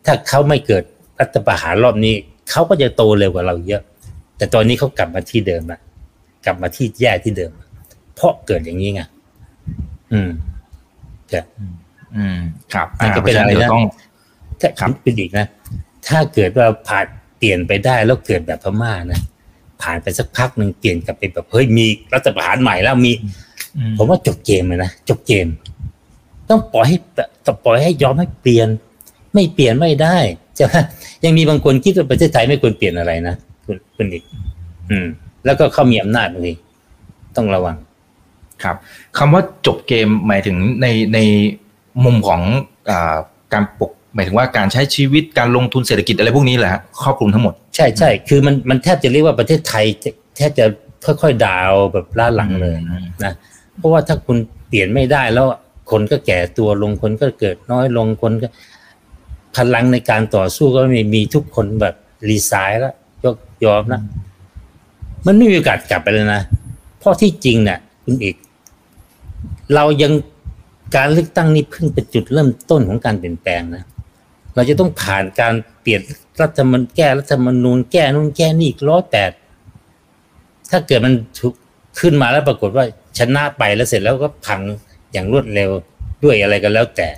[0.06, 0.84] ถ้าเขาไม่เกิด
[1.20, 2.14] รัฐประหารรอบนี้
[2.50, 3.82] เขาก็จะโตเร็วกว่าเราเยอะ
[4.38, 5.80] แต่ตอนนี้เขากลับมาที่เดิมละ
[6.46, 7.52] กลับมาที่แย่ที่เดิม
[8.16, 9.02] เพราะเกิดอย่างนี้ไง
[10.14, 10.30] อืม
[11.32, 11.40] จะ
[12.16, 12.38] อืม
[12.74, 13.84] ครับมันก็เป็นอะไรนะพาฉดี๋ยวต้อง
[14.62, 15.48] ถ้าครับเป็นอีกนะ
[16.08, 17.06] ถ้าเกิดว่าผ่าน
[17.38, 19.20] เปลี่ยนไปได้แล้วเกิดแบบพม่านะ
[19.82, 23.12] ผ่านไปสักพักหนึ่งเปลี่ยนกลับไปแบบเฮ้ยมีรัฐประหารใหม่แล้วมี
[23.78, 25.48] อืมผมว่าจบเกมเลยนะจบเกม
[26.50, 26.98] ต้องปล่อยให้
[27.46, 28.68] ต้องปล่อยให้ยอมให้เปลี่ยน
[29.34, 30.18] ไม่เปลี่ยนไม่ได้
[30.56, 30.76] ใช่ไหม
[31.24, 34.24] ยังมีบางคนคิดว่าประเทศไทยไม่ควรเปลี่ยนอะไรนะคุณคุณอีก
[34.90, 35.08] อืม
[35.46, 36.54] แล้วก็เขามีอำนาจบางที
[37.36, 37.78] ต้องระวัง
[38.64, 38.76] ครับ
[39.18, 41.20] คำว่าจบเกมหมายถึงในใน
[42.04, 42.42] มุมของ
[42.90, 43.18] อา
[43.54, 50.66] การปกหมายถึงว่าการใช้ชีวิตการลงทุนเศรษฐกิจอะไรพวกนี้แหละฮะครอบคลุมทั้งหมด ใช่ใช่คือมันมันแทบจะเรียกว่าประเทศไทยจะแทบจะ
[51.06, 53.34] ค่อยๆดาวน์แบบล้าหลังเลยอืมนะ
[53.78, 54.38] เพราะว่าถ้าคุณ
[54.68, 55.48] เปลี่ยนไม่ได้แล้ว
[55.92, 58.48] คนก็แก่ตัวลงคนก็เกิดน้อยลงคนก็
[59.56, 61.96] พลังในการต่อสู้ก็ไม่มีทุกคนแบบ
[62.30, 63.36] รีไซน์แล้วยก
[63.66, 64.02] ยอมนะ
[65.26, 66.42] มันไม่มีโอกาสกลับไปเลยนะ
[67.00, 68.36] เพราะที่จริงเนี่ย คุณเอก
[69.76, 70.14] เรายัง
[70.96, 73.84] การเลือกตั้งนี่เพิ่งเป็นจุดเริ่มต้นของการเปลี่ยนแปลงนะ
[74.56, 76.02] เราจะต้องผ่านการเปลี่ยน
[76.42, 79.32] รัฐธรรมนูญแก้รัฐธรรมนูญแก้นู่นแก้นี่อีกร้อยแปด
[80.70, 81.14] ถ้าเกิดมัน
[82.00, 82.86] ขึ้นมาแล้วปรากฏว่า
[83.20, 84.62] ชนะไปแล้วเสร็จแล้วก็พัง
[85.14, 85.70] อย่างรวดเร็ว
[86.24, 87.10] ด้วยอะไรกันแล้วแต่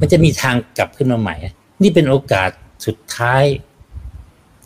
[0.00, 1.34] มันจะมีทางกลับขึ้นมาใหม่
[1.82, 2.50] นี่เป็นโอกาส
[2.86, 3.44] สุดท้าย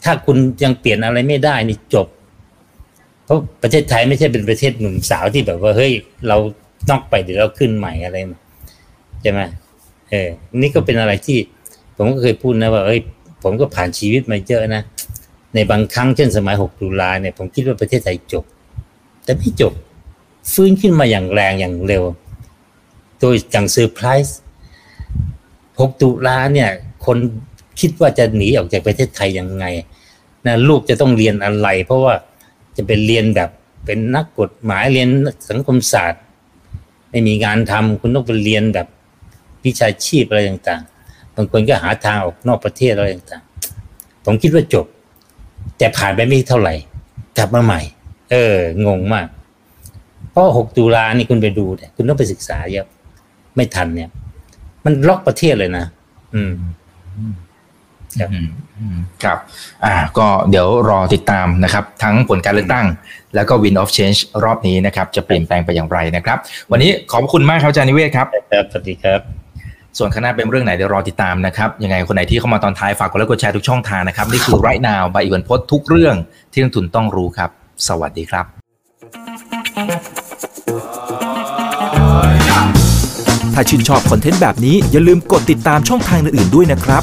[0.04, 2.06] ถ้าคุณยังเปลี่ยนอะไรไม่ได้นี่จบ
[3.30, 5.92] เพราะประเทศไทยไม่ใช่เป็นประเทศหนุ่มสาวที่แบบว่าเฮ้ย
[6.28, 6.36] เรา
[6.90, 8.16] น็อกไปเดี๋ยวเราขึ้นใหม่อะไร
[9.22, 9.40] ใช่ไหม
[10.10, 10.28] เออ
[10.60, 11.38] นี่ก็เป็นอะไรที่
[11.96, 13.00] ผมก็เคยพูดนะว่าเอ้ย
[13.42, 14.82] ผมก็ผ่านชีวิตมาเยอะนะ
[15.54, 18.44] ในบางครั้งเช่นสมัย 6 ตุลาเนี่ยผมคิดว่าประเทศไทยจบ
[19.24, 19.72] แต่ไม่จบ
[20.52, 22.02] ฟื้นขึ้นมาอย่างแรงอย่างเร็ว
[23.20, 24.38] โดยจังเซอร์ไพรส์
[25.30, 26.70] 6 ตุลาเนี่ย
[27.06, 27.18] คน
[27.80, 29.64] คิดว่าจะหนีออกจากประเทศไทยยังไง
[30.46, 32.14] นะลูกจะต้องเรียนอะไร เพราะว่า
[32.80, 33.50] จะเป็นเรียนแบบ
[33.86, 35.08] เป็นนักกฎหมายเรียน
[35.50, 36.22] สังคมศาสตร์
[37.10, 38.86] ไม่มีงานทำคุณต้องไปเรียนแบบ
[39.64, 44.86] วิชาชีพอะไรต่างๆบางคนก็หาทางออกนอกประเทศอะไรต่างๆ ผมคิดว่าจบ
[45.78, 46.74] แต่ผ่านไปไม่เท่าไหร่
[47.36, 47.80] กลับมาใหม่
[48.30, 48.56] เออ
[48.86, 49.28] งงมาก
[50.30, 52.86] เพราะหกตุลานี่คุณไปดูเนี่ยคุณต้องไปศึกษาเยอะ
[53.56, 54.10] ไม่ทันเนี่ย
[54.84, 55.84] มันล็อกประเทศเลยนะ
[56.34, 56.52] อืม
[58.18, 58.48] ครับอืม
[58.78, 59.38] อืมครับ
[59.84, 62.86] อ่า ก็เดี๋ยวรอติดตามนะครับ ทั้งผลการเลือกตั้ง
[63.34, 66.38] แล้วก็ Win of Change รอบนี้นะครับ จะเปลี่ยนแปลงไปอย่างไรนะครับ
[66.70, 69.20] วันนี้ขอบคุณมากครับอาจารย์นิเวศครับ ครับ สวัสดีครับ
[69.98, 76.14] ส่วนคณะเป็นเรื่องไหนเดี๋ยวรอติดตามนะครับ ยังไงคนไหนที่เข้ามาตอนท้ายฝากกดไลค์กดแชร์ทุกช่องทางนะครับ นี่คือ right now ใบอีกวันพดทุกเรื่อง
[76.52, 77.50] ที่นักทุนต้องรู้ครับ
[77.88, 78.46] สวัสดีครับ
[83.54, 87.02] ถ้าชื่นชอบคอนเทนต์แบบนี้อย่าลืมกดติดตามช่องทางอื่นๆด้วยนะครับ